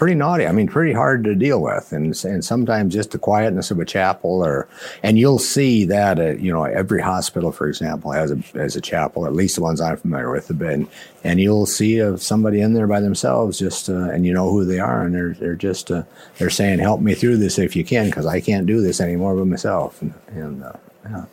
pretty 0.03 0.17
naughty. 0.17 0.49
I 0.49 0.51
mean, 0.51 0.67
pretty 0.67 0.93
hard 0.93 1.23
to 1.23 1.37
deal 1.37 1.63
with, 1.63 1.93
and 1.93 2.07
and 2.25 2.45
sometimes 2.45 2.93
just 2.93 3.13
the 3.13 3.21
quietness 3.21 3.71
of 3.71 3.79
a 3.79 3.85
chapel, 3.85 4.45
or 4.45 4.67
and 5.05 5.17
you'll 5.17 5.39
see 5.39 5.85
that 5.85 6.19
at, 6.19 6.41
you 6.41 6.53
know 6.53 6.65
every 6.65 7.01
hospital, 7.01 7.53
for 7.53 7.69
example, 7.69 8.11
has 8.11 8.33
a 8.33 8.37
has 8.55 8.75
a 8.75 8.81
chapel. 8.81 9.27
At 9.27 9.33
least 9.33 9.55
the 9.55 9.63
ones 9.63 9.81
I'm 9.81 9.97
familiar 9.97 10.33
with 10.33 10.49
have 10.49 10.59
been, 10.59 10.89
and 11.23 11.41
you'll 11.41 11.67
see 11.67 12.03
uh, 12.03 12.17
somebody 12.17 12.61
in 12.61 12.75
there 12.75 12.89
by 12.89 12.99
themselves, 12.99 13.61
just 13.61 13.89
uh, 13.89 14.11
and 14.11 14.27
you 14.27 14.35
know 14.35 14.51
who 14.51 14.65
they 14.65 14.81
are, 14.81 15.05
and 15.05 15.15
they're 15.15 15.35
they're 15.35 15.55
just 15.55 15.89
uh, 15.93 16.03
they're 16.39 16.51
saying, 16.51 16.81
"Help 16.81 17.01
me 17.01 17.15
through 17.15 17.37
this 17.37 17.57
if 17.57 17.77
you 17.77 17.85
can, 17.85 18.07
because 18.07 18.27
I 18.27 18.41
can't 18.41 18.67
do 18.67 18.81
this 18.81 19.01
anymore 19.01 19.37
by 19.37 19.45
myself." 19.45 20.03
And, 20.03 20.15
and 20.27 20.65
uh, 20.65 20.73
yeah. 21.05 21.25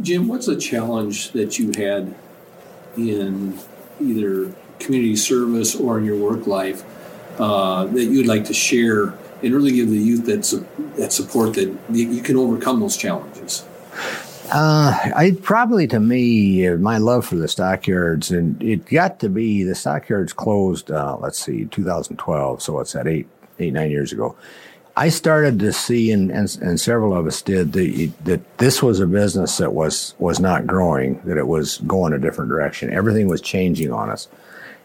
Jim, 0.00 0.28
what's 0.28 0.46
a 0.46 0.56
challenge 0.56 1.32
that 1.32 1.58
you 1.58 1.72
had 1.76 2.14
in 2.96 3.58
either 4.00 4.54
community 4.78 5.16
service 5.16 5.74
or 5.74 5.98
in 5.98 6.04
your 6.04 6.16
work 6.16 6.46
life? 6.46 6.84
Uh, 7.38 7.84
that 7.86 8.04
you'd 8.04 8.26
like 8.26 8.44
to 8.46 8.54
share 8.54 9.14
and 9.42 9.54
really 9.54 9.72
give 9.72 9.88
the 9.88 9.98
youth 9.98 10.26
that, 10.26 10.44
su- 10.44 10.66
that 10.96 11.12
support 11.12 11.54
that 11.54 11.76
you 11.90 12.22
can 12.22 12.36
overcome 12.36 12.80
those 12.80 12.96
challenges? 12.96 13.64
Uh, 14.50 14.96
I 15.14 15.36
probably 15.42 15.86
to 15.88 16.00
me 16.00 16.66
uh, 16.66 16.76
my 16.76 16.96
love 16.96 17.26
for 17.26 17.36
the 17.36 17.48
stockyards 17.48 18.30
and 18.30 18.60
it 18.62 18.86
got 18.86 19.20
to 19.20 19.28
be 19.28 19.62
the 19.62 19.74
stockyards 19.74 20.32
closed. 20.32 20.90
Uh, 20.90 21.18
let's 21.20 21.38
see, 21.38 21.66
2012. 21.66 22.62
So 22.62 22.72
what's 22.72 22.94
that? 22.94 23.06
Eight, 23.06 23.28
eight, 23.58 23.74
nine 23.74 23.90
years 23.90 24.10
ago. 24.10 24.36
I 24.96 25.10
started 25.10 25.60
to 25.60 25.72
see, 25.72 26.10
and, 26.10 26.32
and, 26.32 26.58
and 26.60 26.80
several 26.80 27.16
of 27.16 27.24
us 27.24 27.40
did, 27.40 27.72
the, 27.72 28.06
that 28.24 28.58
this 28.58 28.82
was 28.82 28.98
a 28.98 29.06
business 29.06 29.58
that 29.58 29.72
was 29.72 30.16
was 30.18 30.40
not 30.40 30.66
growing, 30.66 31.20
that 31.24 31.36
it 31.36 31.46
was 31.46 31.78
going 31.86 32.12
a 32.12 32.18
different 32.18 32.50
direction. 32.50 32.92
Everything 32.92 33.28
was 33.28 33.40
changing 33.40 33.92
on 33.92 34.10
us. 34.10 34.26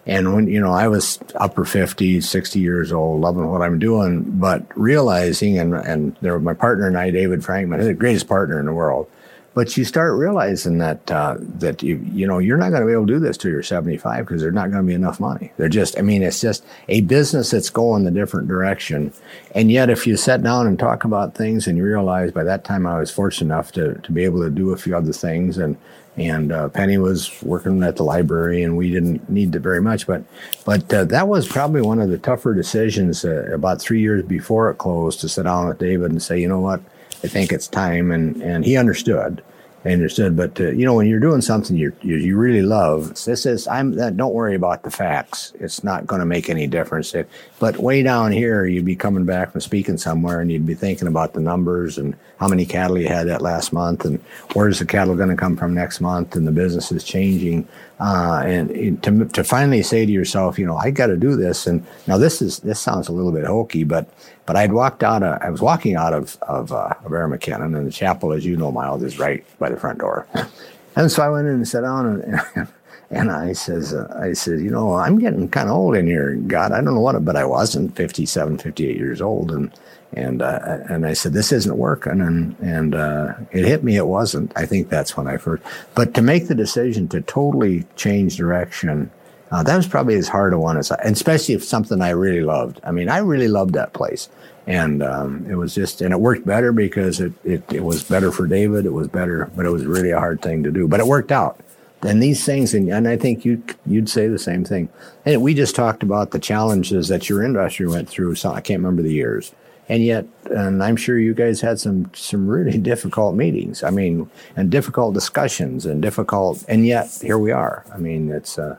And 0.05 0.33
when, 0.33 0.47
you 0.47 0.59
know, 0.59 0.73
I 0.73 0.87
was 0.89 1.19
upper 1.35 1.63
50, 1.63 2.19
60 2.19 2.59
years 2.59 2.91
old, 2.91 3.21
loving 3.21 3.47
what 3.47 3.61
I'm 3.61 3.79
doing, 3.79 4.23
but 4.23 4.65
realizing, 4.77 5.57
and, 5.57 5.73
and 5.73 6.15
there, 6.21 6.37
my 6.39 6.53
partner 6.53 6.87
and 6.87 6.97
I, 6.97 7.09
David 7.09 7.39
Frankman, 7.39 7.81
the 7.81 7.93
greatest 7.93 8.27
partner 8.27 8.59
in 8.59 8.65
the 8.65 8.73
world. 8.73 9.09
But 9.53 9.77
you 9.77 9.85
start 9.85 10.17
realizing 10.17 10.79
that, 10.79 11.09
uh, 11.11 11.37
that 11.39 11.83
you, 11.83 12.03
you 12.11 12.25
know, 12.25 12.39
you're 12.39 12.57
not 12.57 12.71
going 12.71 12.81
to 12.81 12.87
be 12.87 12.91
able 12.91 13.05
to 13.05 13.13
do 13.13 13.19
this 13.19 13.37
till 13.37 13.51
you're 13.51 13.61
75 13.61 14.25
because 14.25 14.41
there's 14.41 14.53
not 14.53 14.71
going 14.71 14.83
to 14.83 14.87
be 14.87 14.95
enough 14.95 15.19
money. 15.19 15.51
They're 15.57 15.69
just, 15.69 15.97
I 15.97 16.01
mean, 16.01 16.23
it's 16.23 16.41
just 16.41 16.65
a 16.89 17.01
business 17.01 17.51
that's 17.51 17.69
going 17.69 18.03
the 18.03 18.11
different 18.11 18.47
direction. 18.47 19.13
And 19.53 19.71
yet, 19.71 19.91
if 19.91 20.07
you 20.07 20.17
sit 20.17 20.41
down 20.41 20.65
and 20.65 20.77
talk 20.77 21.03
about 21.03 21.35
things 21.35 21.67
and 21.67 21.77
you 21.77 21.83
realize 21.83 22.31
by 22.31 22.43
that 22.43 22.63
time 22.63 22.87
I 22.87 22.97
was 22.97 23.11
fortunate 23.11 23.53
enough 23.53 23.71
to, 23.73 23.93
to 23.93 24.11
be 24.11 24.23
able 24.23 24.41
to 24.41 24.49
do 24.49 24.71
a 24.71 24.77
few 24.77 24.97
other 24.97 25.13
things 25.13 25.59
and, 25.59 25.77
and 26.15 26.51
uh, 26.51 26.69
Penny 26.69 26.97
was 26.97 27.31
working 27.41 27.81
at 27.83 27.95
the 27.95 28.03
library, 28.03 28.63
and 28.63 28.77
we 28.77 28.91
didn't 28.91 29.27
need 29.29 29.55
it 29.55 29.59
very 29.59 29.81
much. 29.81 30.05
But 30.05 30.23
but 30.65 30.93
uh, 30.93 31.05
that 31.05 31.27
was 31.27 31.47
probably 31.47 31.81
one 31.81 31.99
of 31.99 32.09
the 32.09 32.17
tougher 32.17 32.53
decisions 32.53 33.25
uh, 33.25 33.49
about 33.51 33.81
three 33.81 34.01
years 34.01 34.23
before 34.23 34.69
it 34.69 34.75
closed 34.75 35.21
to 35.21 35.29
sit 35.29 35.43
down 35.43 35.67
with 35.67 35.79
David 35.79 36.11
and 36.11 36.21
say, 36.21 36.39
you 36.39 36.47
know 36.47 36.59
what, 36.59 36.81
I 37.23 37.27
think 37.27 37.51
it's 37.51 37.67
time, 37.67 38.11
and 38.11 38.41
and 38.41 38.63
he 38.65 38.77
understood. 38.77 39.43
I 39.85 39.91
understood, 39.91 40.37
but 40.37 40.59
uh, 40.61 40.71
you 40.71 40.85
know 40.85 40.93
when 40.93 41.07
you're 41.07 41.19
doing 41.19 41.41
something 41.41 41.75
you 41.75 41.91
you 42.01 42.37
really 42.37 42.61
love, 42.61 43.21
this 43.25 43.45
is 43.45 43.67
I'm. 43.67 43.99
Uh, 43.99 44.11
don't 44.11 44.33
worry 44.33 44.55
about 44.55 44.83
the 44.83 44.91
facts; 44.91 45.51
it's 45.59 45.83
not 45.83 46.07
going 46.07 46.19
to 46.19 46.25
make 46.25 46.49
any 46.49 46.67
difference. 46.67 47.13
But 47.59 47.77
way 47.77 48.01
down 48.01 48.31
here, 48.31 48.65
you'd 48.65 48.85
be 48.85 48.95
coming 48.95 49.25
back 49.25 49.51
from 49.51 49.59
speaking 49.59 49.97
somewhere, 49.97 50.39
and 50.39 50.49
you'd 50.49 50.65
be 50.65 50.73
thinking 50.73 51.09
about 51.09 51.33
the 51.33 51.41
numbers 51.41 51.97
and 51.97 52.15
how 52.39 52.47
many 52.47 52.65
cattle 52.65 52.97
you 52.97 53.09
had 53.09 53.27
that 53.27 53.41
last 53.41 53.73
month, 53.73 54.05
and 54.05 54.19
where's 54.53 54.79
the 54.79 54.85
cattle 54.85 55.15
going 55.15 55.29
to 55.29 55.35
come 55.35 55.57
from 55.57 55.73
next 55.73 55.99
month, 55.99 56.33
and 56.37 56.47
the 56.47 56.51
business 56.51 56.89
is 56.89 57.03
changing. 57.03 57.67
Uh, 57.99 58.43
and 58.45 59.01
to 59.03 59.25
to 59.25 59.43
finally 59.43 59.83
say 59.83 60.05
to 60.05 60.11
yourself, 60.11 60.57
you 60.57 60.65
know, 60.65 60.75
I 60.75 60.91
got 60.91 61.07
to 61.07 61.17
do 61.17 61.35
this. 61.35 61.67
And 61.67 61.85
now 62.07 62.17
this 62.17 62.41
is 62.41 62.59
this 62.59 62.79
sounds 62.79 63.07
a 63.07 63.11
little 63.11 63.31
bit 63.31 63.45
hokey, 63.45 63.83
but 63.83 64.07
but 64.45 64.55
I'd 64.55 64.73
walked 64.73 65.03
out. 65.03 65.23
Of, 65.23 65.41
I 65.41 65.49
was 65.49 65.61
walking 65.61 65.95
out 65.95 66.13
of 66.13 66.37
of, 66.41 66.71
uh, 66.71 66.93
of 67.03 67.11
Avera 67.11 67.29
McKennan, 67.37 67.77
and 67.77 67.87
the 67.87 67.91
chapel, 67.91 68.33
as 68.33 68.45
you 68.45 68.57
know, 68.57 68.71
Miles, 68.71 69.03
is 69.03 69.19
right 69.19 69.45
by 69.59 69.69
the 69.69 69.77
front 69.77 69.99
door. 69.99 70.27
and 70.95 71.11
so 71.11 71.23
I 71.23 71.29
went 71.29 71.47
in 71.47 71.55
and 71.55 71.67
sat 71.67 71.81
down, 71.81 72.05
and, 72.07 72.41
and, 72.55 72.67
and 73.11 73.31
I 73.31 73.53
says, 73.53 73.93
uh, 73.93 74.11
I 74.19 74.33
said, 74.33 74.59
you 74.59 74.71
know, 74.71 74.93
I'm 74.95 75.19
getting 75.19 75.47
kind 75.47 75.69
of 75.69 75.75
old 75.75 75.95
in 75.95 76.07
here, 76.07 76.35
God. 76.35 76.71
I 76.71 76.81
don't 76.81 76.95
know 76.95 76.99
what, 76.99 77.23
but 77.23 77.35
I 77.35 77.45
wasn't 77.45 77.95
57, 77.95 78.57
58 78.57 78.97
years 78.97 79.21
old, 79.21 79.51
and 79.51 79.71
and 80.15 80.41
uh, 80.41 80.79
and 80.89 81.05
I 81.05 81.13
said, 81.13 81.33
this 81.33 81.51
isn't 81.51 81.77
working, 81.77 82.21
and 82.21 82.57
and 82.59 82.95
uh, 82.95 83.33
it 83.51 83.65
hit 83.65 83.83
me. 83.83 83.97
It 83.97 84.07
wasn't. 84.07 84.51
I 84.55 84.65
think 84.65 84.89
that's 84.89 85.15
when 85.17 85.27
I 85.27 85.37
first. 85.37 85.63
But 85.95 86.13
to 86.15 86.21
make 86.21 86.47
the 86.47 86.55
decision 86.55 87.07
to 87.09 87.21
totally 87.21 87.85
change 87.95 88.37
direction 88.37 89.11
uh, 89.53 89.61
that 89.61 89.77
was 89.77 89.85
probably 89.85 90.15
as 90.15 90.27
hard 90.27 90.51
a 90.51 90.57
one 90.57 90.77
as, 90.77 90.89
I, 90.89 90.95
especially 91.03 91.53
if 91.53 91.63
something 91.63 92.01
I 92.01 92.09
really 92.09 92.41
loved. 92.41 92.79
I 92.83 92.89
mean, 92.89 93.07
I 93.07 93.19
really 93.19 93.47
loved 93.47 93.75
that 93.75 93.93
place, 93.93 94.27
and 94.65 95.03
um, 95.03 95.45
it 95.47 95.53
was 95.53 95.75
just, 95.75 96.01
and 96.01 96.11
it 96.11 96.19
worked 96.19 96.43
better 96.43 96.71
because 96.71 97.19
it, 97.19 97.33
it 97.43 97.63
it 97.71 97.83
was 97.83 98.03
better 98.03 98.31
for 98.31 98.47
David. 98.47 98.87
It 98.87 98.93
was 98.93 99.07
better, 99.07 99.51
but 99.55 99.67
it 99.67 99.69
was 99.69 99.85
really 99.85 100.09
a 100.09 100.17
hard 100.17 100.41
thing 100.41 100.63
to 100.63 100.71
do. 100.71 100.87
But 100.87 100.99
it 100.99 101.05
worked 101.05 101.31
out. 101.31 101.59
And 102.01 102.21
these 102.21 102.43
things, 102.43 102.73
and, 102.73 102.89
and 102.89 103.07
I 103.07 103.15
think 103.15 103.45
you 103.45 103.63
you'd 103.85 104.09
say 104.09 104.27
the 104.27 104.39
same 104.39 104.65
thing. 104.65 104.89
And 105.23 105.43
we 105.43 105.53
just 105.53 105.75
talked 105.75 106.01
about 106.01 106.31
the 106.31 106.39
challenges 106.39 107.07
that 107.09 107.29
your 107.29 107.43
industry 107.43 107.87
went 107.87 108.09
through. 108.09 108.35
So 108.35 108.51
I 108.51 108.59
can't 108.59 108.79
remember 108.79 109.03
the 109.03 109.13
years 109.13 109.53
and 109.89 110.03
yet 110.03 110.25
and 110.49 110.83
i'm 110.83 110.95
sure 110.95 111.19
you 111.19 111.33
guys 111.33 111.61
had 111.61 111.79
some 111.79 112.09
some 112.13 112.47
really 112.47 112.77
difficult 112.91 113.35
meetings. 113.35 113.83
I 113.83 113.89
mean 113.89 114.29
and 114.55 114.69
difficult 114.69 115.13
discussions 115.13 115.85
and 115.85 116.01
difficult 116.01 116.63
and 116.67 116.85
yet 116.85 117.09
here 117.21 117.39
we 117.39 117.51
are. 117.51 117.85
I 117.93 117.97
mean 117.97 118.29
it's 118.29 118.57
uh 118.57 118.77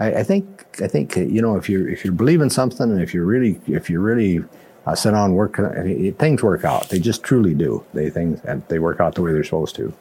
I, 0.00 0.06
I, 0.20 0.22
think 0.24 0.66
I 0.82 0.88
think 0.88 1.16
you 1.16 1.40
know 1.40 1.56
if 1.56 1.68
you 1.68 1.86
if 1.86 2.04
you 2.04 2.12
believe 2.12 2.40
in 2.40 2.50
something 2.50 2.90
and 2.90 3.00
if 3.00 3.14
you 3.14 3.24
really 3.24 3.60
if 3.66 3.88
you 3.88 4.00
really 4.00 4.44
uh, 4.86 4.94
sit 4.94 5.14
on 5.14 5.34
work 5.34 5.58
uh, 5.58 5.70
things 6.18 6.42
work 6.42 6.64
out. 6.64 6.88
They 6.88 6.98
just 6.98 7.22
truly 7.22 7.54
do. 7.54 7.84
They 7.94 8.10
things 8.10 8.40
and 8.44 8.66
they 8.68 8.78
work 8.78 9.00
out 9.00 9.14
the 9.14 9.22
way 9.22 9.32
they're 9.32 9.44
supposed 9.44 9.76
to. 9.76 9.92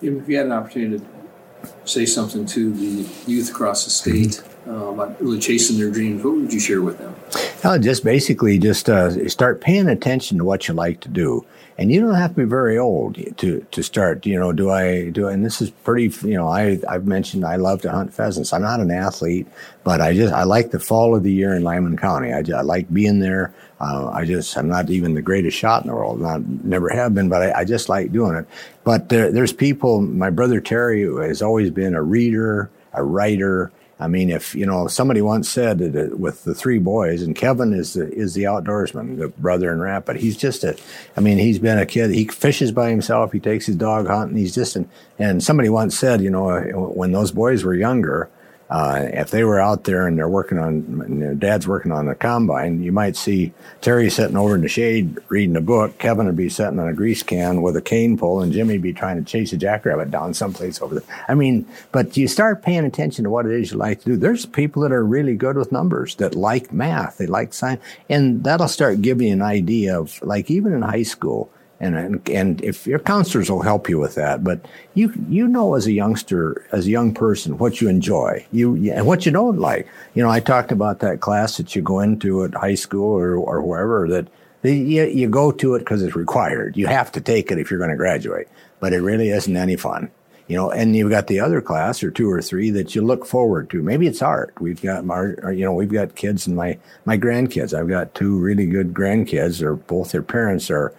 If 0.00 0.28
you 0.28 0.36
had 0.36 0.46
an 0.46 0.52
opportunity 0.52 0.98
to 0.98 1.70
say 1.84 2.06
something 2.06 2.46
to 2.46 2.72
the 2.72 3.30
youth 3.30 3.50
across 3.50 3.84
the 3.84 3.90
state 3.90 4.42
uh, 4.66 4.72
about 4.72 5.20
really 5.20 5.38
chasing 5.38 5.78
their 5.78 5.90
dreams, 5.90 6.22
what 6.24 6.36
would 6.36 6.52
you 6.52 6.60
share 6.60 6.82
with 6.82 6.98
them? 6.98 7.14
Uh, 7.62 7.78
just 7.78 8.04
basically 8.04 8.58
just 8.58 8.88
uh, 8.88 9.28
start 9.28 9.60
paying 9.60 9.88
attention 9.88 10.38
to 10.38 10.44
what 10.44 10.68
you 10.68 10.74
like 10.74 11.00
to 11.00 11.08
do 11.08 11.44
and 11.76 11.90
you 11.90 12.00
don't 12.00 12.14
have 12.14 12.30
to 12.30 12.36
be 12.36 12.44
very 12.44 12.78
old 12.78 13.18
to 13.38 13.66
to 13.70 13.82
start. 13.82 14.24
You 14.26 14.38
know, 14.38 14.52
do 14.52 14.70
I 14.70 15.10
do? 15.10 15.28
And 15.28 15.44
this 15.44 15.60
is 15.60 15.70
pretty. 15.70 16.14
You 16.26 16.36
know, 16.36 16.48
I 16.48 16.78
I've 16.88 17.06
mentioned 17.06 17.44
I 17.44 17.56
love 17.56 17.82
to 17.82 17.90
hunt 17.90 18.14
pheasants. 18.14 18.52
I'm 18.52 18.62
not 18.62 18.80
an 18.80 18.90
athlete, 18.90 19.48
but 19.82 20.00
I 20.00 20.14
just 20.14 20.32
I 20.32 20.44
like 20.44 20.70
the 20.70 20.78
fall 20.78 21.16
of 21.16 21.22
the 21.22 21.32
year 21.32 21.54
in 21.54 21.62
Lyman 21.62 21.96
County. 21.96 22.32
I, 22.32 22.42
just, 22.42 22.56
I 22.56 22.62
like 22.62 22.92
being 22.92 23.18
there. 23.18 23.52
Uh, 23.80 24.08
I 24.10 24.24
just 24.24 24.56
I'm 24.56 24.68
not 24.68 24.88
even 24.88 25.14
the 25.14 25.22
greatest 25.22 25.58
shot 25.58 25.82
in 25.82 25.88
the 25.88 25.94
world. 25.94 26.20
Not 26.20 26.46
never 26.46 26.88
have 26.90 27.14
been, 27.14 27.28
but 27.28 27.42
I, 27.42 27.60
I 27.60 27.64
just 27.64 27.88
like 27.88 28.12
doing 28.12 28.36
it. 28.36 28.46
But 28.84 29.08
there, 29.08 29.32
there's 29.32 29.52
people. 29.52 30.00
My 30.00 30.30
brother 30.30 30.60
Terry 30.60 31.02
has 31.26 31.42
always 31.42 31.70
been 31.74 31.94
a 31.94 32.02
reader, 32.02 32.70
a 32.92 33.02
writer 33.02 33.72
I 34.00 34.08
mean, 34.08 34.28
if 34.28 34.54
you 34.54 34.66
know, 34.66 34.88
somebody 34.88 35.22
once 35.22 35.48
said 35.48 35.78
that 35.78 36.12
uh, 36.12 36.16
with 36.16 36.44
the 36.44 36.54
three 36.54 36.78
boys, 36.78 37.22
and 37.22 37.36
Kevin 37.36 37.72
is 37.72 37.94
the 37.94 38.12
is 38.12 38.34
the 38.34 38.42
outdoorsman, 38.42 39.18
the 39.18 39.28
brother 39.28 39.72
in 39.72 39.80
Rapid. 39.80 40.16
He's 40.16 40.36
just 40.36 40.64
a, 40.64 40.76
I 41.16 41.20
mean, 41.20 41.38
he's 41.38 41.60
been 41.60 41.78
a 41.78 41.86
kid. 41.86 42.10
He 42.10 42.26
fishes 42.26 42.72
by 42.72 42.90
himself. 42.90 43.32
He 43.32 43.38
takes 43.40 43.66
his 43.66 43.76
dog 43.76 44.08
hunting. 44.08 44.36
He's 44.36 44.54
just 44.54 44.74
an, 44.74 44.88
and 45.18 45.42
somebody 45.42 45.68
once 45.68 45.96
said, 45.96 46.20
you 46.20 46.30
know, 46.30 46.60
when 46.94 47.12
those 47.12 47.30
boys 47.30 47.62
were 47.62 47.74
younger, 47.74 48.28
Uh, 48.74 49.08
if 49.12 49.30
they 49.30 49.44
were 49.44 49.60
out 49.60 49.84
there 49.84 50.08
and 50.08 50.18
they're 50.18 50.28
working 50.28 50.58
on, 50.58 51.20
their 51.20 51.36
dad's 51.36 51.68
working 51.68 51.92
on 51.92 52.06
the 52.06 52.14
combine, 52.16 52.82
you 52.82 52.90
might 52.90 53.14
see 53.14 53.52
Terry 53.80 54.10
sitting 54.10 54.36
over 54.36 54.56
in 54.56 54.62
the 54.62 54.68
shade 54.68 55.16
reading 55.28 55.54
a 55.54 55.60
book. 55.60 55.96
Kevin 55.98 56.26
would 56.26 56.34
be 56.34 56.48
sitting 56.48 56.80
on 56.80 56.88
a 56.88 56.92
grease 56.92 57.22
can 57.22 57.62
with 57.62 57.76
a 57.76 57.80
cane 57.80 58.18
pole, 58.18 58.42
and 58.42 58.52
Jimmy 58.52 58.74
would 58.74 58.82
be 58.82 58.92
trying 58.92 59.16
to 59.16 59.22
chase 59.22 59.52
a 59.52 59.56
jackrabbit 59.56 60.10
down 60.10 60.34
someplace 60.34 60.82
over 60.82 60.96
there. 60.96 61.24
I 61.28 61.34
mean, 61.34 61.68
but 61.92 62.16
you 62.16 62.26
start 62.26 62.64
paying 62.64 62.84
attention 62.84 63.22
to 63.22 63.30
what 63.30 63.46
it 63.46 63.52
is 63.52 63.70
you 63.70 63.76
like 63.76 64.00
to 64.00 64.06
do. 64.06 64.16
There's 64.16 64.44
people 64.44 64.82
that 64.82 64.90
are 64.90 65.04
really 65.04 65.36
good 65.36 65.56
with 65.56 65.70
numbers 65.70 66.16
that 66.16 66.34
like 66.34 66.72
math, 66.72 67.18
they 67.18 67.26
like 67.26 67.54
science, 67.54 67.80
and 68.08 68.42
that'll 68.42 68.66
start 68.66 69.02
giving 69.02 69.28
you 69.28 69.34
an 69.34 69.42
idea 69.42 69.96
of 69.96 70.20
like 70.20 70.50
even 70.50 70.72
in 70.72 70.82
high 70.82 71.04
school 71.04 71.48
and, 71.84 72.28
and 72.28 72.62
if 72.62 72.86
your 72.86 72.98
counselors 72.98 73.50
will 73.50 73.62
help 73.62 73.88
you 73.88 73.98
with 73.98 74.14
that, 74.14 74.42
but 74.42 74.64
you 74.94 75.12
you 75.28 75.46
know 75.46 75.74
as 75.74 75.86
a 75.86 75.92
youngster, 75.92 76.64
as 76.72 76.86
a 76.86 76.90
young 76.90 77.12
person, 77.12 77.58
what 77.58 77.80
you 77.80 77.88
enjoy, 77.88 78.46
you 78.52 78.92
and 78.92 79.06
what 79.06 79.26
you 79.26 79.32
don't 79.32 79.58
like. 79.58 79.86
You 80.14 80.22
know, 80.22 80.30
I 80.30 80.40
talked 80.40 80.72
about 80.72 81.00
that 81.00 81.20
class 81.20 81.56
that 81.58 81.74
you 81.74 81.82
go 81.82 82.00
into 82.00 82.44
at 82.44 82.54
high 82.54 82.76
school 82.76 83.12
or 83.12 83.36
or 83.36 83.60
wherever 83.60 84.08
that 84.08 84.28
you, 84.62 85.04
you 85.04 85.28
go 85.28 85.52
to 85.52 85.74
it 85.74 85.80
because 85.80 86.02
it's 86.02 86.16
required. 86.16 86.76
You 86.76 86.86
have 86.86 87.12
to 87.12 87.20
take 87.20 87.50
it 87.50 87.58
if 87.58 87.70
you're 87.70 87.78
going 87.78 87.90
to 87.90 87.96
graduate, 87.96 88.48
but 88.80 88.92
it 88.92 89.00
really 89.00 89.28
isn't 89.28 89.56
any 89.56 89.76
fun. 89.76 90.10
You 90.46 90.56
know, 90.56 90.70
and 90.70 90.94
you've 90.94 91.10
got 91.10 91.26
the 91.26 91.40
other 91.40 91.62
class 91.62 92.02
or 92.02 92.10
two 92.10 92.30
or 92.30 92.42
three 92.42 92.68
that 92.70 92.94
you 92.94 93.02
look 93.02 93.24
forward 93.24 93.70
to. 93.70 93.82
Maybe 93.82 94.06
it's 94.06 94.20
art. 94.20 94.52
We've 94.60 94.80
got 94.80 95.08
our, 95.08 95.52
you 95.52 95.64
know, 95.64 95.72
we've 95.72 95.92
got 95.92 96.16
kids 96.16 96.46
and 96.46 96.54
my 96.54 96.78
my 97.06 97.16
grandkids. 97.16 97.72
I've 97.72 97.88
got 97.88 98.14
two 98.14 98.38
really 98.38 98.66
good 98.66 98.92
grandkids. 98.92 99.62
Or 99.62 99.76
both 99.76 100.12
their 100.12 100.22
parents 100.22 100.70
are 100.70 100.94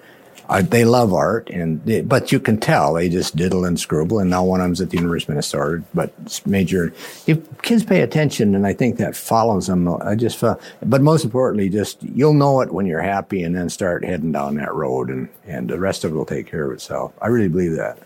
they 0.62 0.86
love 0.86 1.14
art, 1.14 1.50
and 1.50 1.84
they, 1.86 2.02
but 2.02 2.32
you 2.32 2.40
can 2.40 2.60
tell 2.60 2.94
they 2.94 3.10
just 3.10 3.36
diddle 3.36 3.66
and 3.66 3.80
scribble. 3.80 4.20
And 4.20 4.30
now 4.30 4.44
one 4.44 4.62
of 4.62 4.66
them's 4.66 4.82
at 4.82 4.90
the 4.90 4.98
University 4.98 5.32
of 5.32 5.36
Minnesota, 5.36 5.84
but 5.94 6.42
major. 6.46 6.94
If 7.28 7.62
kids 7.62 7.84
pay 7.84 8.02
attention, 8.02 8.56
and 8.56 8.66
I 8.66 8.74
think 8.74 8.98
that 8.98 9.16
follows 9.16 9.68
them. 9.68 9.88
I 9.88 10.16
just, 10.16 10.40
but 10.42 11.02
most 11.02 11.26
importantly, 11.26 11.70
just 11.70 12.02
you'll 12.04 12.34
know 12.34 12.62
it 12.62 12.74
when 12.74 12.86
you're 12.86 13.02
happy, 13.02 13.44
and 13.44 13.56
then 13.56 13.70
start 13.70 14.04
heading 14.04 14.32
down 14.32 14.56
that 14.56 14.74
road, 14.74 15.10
and 15.10 15.30
and 15.46 15.70
the 15.70 15.80
rest 15.80 16.04
of 16.04 16.12
it 16.12 16.16
will 16.16 16.26
take 16.26 16.48
care 16.48 16.66
of 16.66 16.74
itself. 16.74 17.14
I 17.22 17.28
really 17.28 17.50
believe 17.50 17.76
that. 17.76 17.98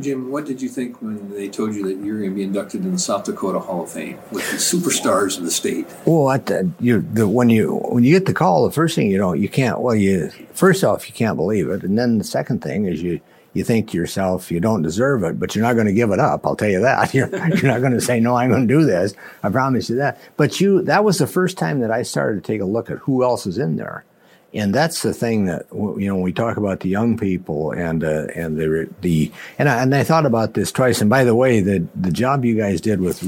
Jim, 0.00 0.30
what 0.30 0.44
did 0.44 0.60
you 0.60 0.68
think 0.68 1.00
when 1.00 1.30
they 1.30 1.48
told 1.48 1.74
you 1.74 1.82
that 1.84 2.04
you 2.04 2.12
were 2.12 2.18
going 2.18 2.30
to 2.30 2.36
be 2.36 2.42
inducted 2.42 2.84
in 2.84 2.92
the 2.92 2.98
South 2.98 3.24
Dakota 3.24 3.58
Hall 3.58 3.82
of 3.82 3.90
Fame 3.90 4.18
with 4.30 4.48
the 4.50 4.56
superstars 4.56 5.38
of 5.38 5.44
the 5.44 5.50
state? 5.50 5.86
Well, 6.04 6.26
the, 6.38 6.70
you, 6.78 7.00
the, 7.00 7.26
when 7.26 7.48
you 7.48 7.76
when 7.76 8.04
you 8.04 8.12
get 8.12 8.26
the 8.26 8.34
call, 8.34 8.64
the 8.66 8.72
first 8.72 8.94
thing 8.94 9.10
you 9.10 9.18
know, 9.18 9.32
you 9.32 9.48
can't. 9.48 9.80
Well, 9.80 9.94
you 9.94 10.28
first 10.52 10.84
off, 10.84 11.08
you 11.08 11.14
can't 11.14 11.36
believe 11.36 11.68
it, 11.68 11.82
and 11.82 11.98
then 11.98 12.18
the 12.18 12.24
second 12.24 12.62
thing 12.62 12.84
is 12.84 13.02
you 13.02 13.20
you 13.54 13.64
think 13.64 13.90
to 13.90 13.96
yourself, 13.96 14.50
you 14.50 14.60
don't 14.60 14.82
deserve 14.82 15.24
it, 15.24 15.40
but 15.40 15.54
you're 15.54 15.64
not 15.64 15.72
going 15.72 15.86
to 15.86 15.92
give 15.92 16.10
it 16.10 16.20
up. 16.20 16.46
I'll 16.46 16.54
tell 16.54 16.68
you 16.68 16.80
that. 16.80 17.12
You're, 17.14 17.28
you're 17.28 17.72
not 17.72 17.80
going 17.80 17.94
to 17.94 18.00
say, 18.00 18.20
no, 18.20 18.36
I'm 18.36 18.50
going 18.50 18.68
to 18.68 18.72
do 18.72 18.84
this. 18.84 19.14
I 19.42 19.48
promise 19.48 19.88
you 19.88 19.96
that. 19.96 20.20
But 20.36 20.60
you, 20.60 20.82
that 20.82 21.02
was 21.02 21.18
the 21.18 21.26
first 21.26 21.56
time 21.58 21.80
that 21.80 21.90
I 21.90 22.02
started 22.02 22.44
to 22.44 22.46
take 22.52 22.60
a 22.60 22.66
look 22.66 22.90
at 22.90 22.98
who 22.98 23.24
else 23.24 23.46
is 23.46 23.58
in 23.58 23.76
there 23.76 24.04
and 24.54 24.74
that's 24.74 25.02
the 25.02 25.12
thing 25.12 25.44
that 25.44 25.66
you 25.72 26.06
know 26.06 26.16
we 26.16 26.32
talk 26.32 26.56
about 26.56 26.80
the 26.80 26.88
young 26.88 27.18
people 27.18 27.72
and 27.72 28.02
uh, 28.02 28.26
and 28.34 28.56
the 28.56 28.88
the 29.02 29.30
and 29.58 29.68
I, 29.68 29.82
and 29.82 29.94
I 29.94 30.04
thought 30.04 30.24
about 30.24 30.54
this 30.54 30.72
twice. 30.72 31.00
And 31.00 31.10
by 31.10 31.24
the 31.24 31.34
way, 31.34 31.60
the 31.60 31.86
the 31.94 32.10
job 32.10 32.44
you 32.44 32.56
guys 32.56 32.80
did 32.80 33.00
with 33.00 33.22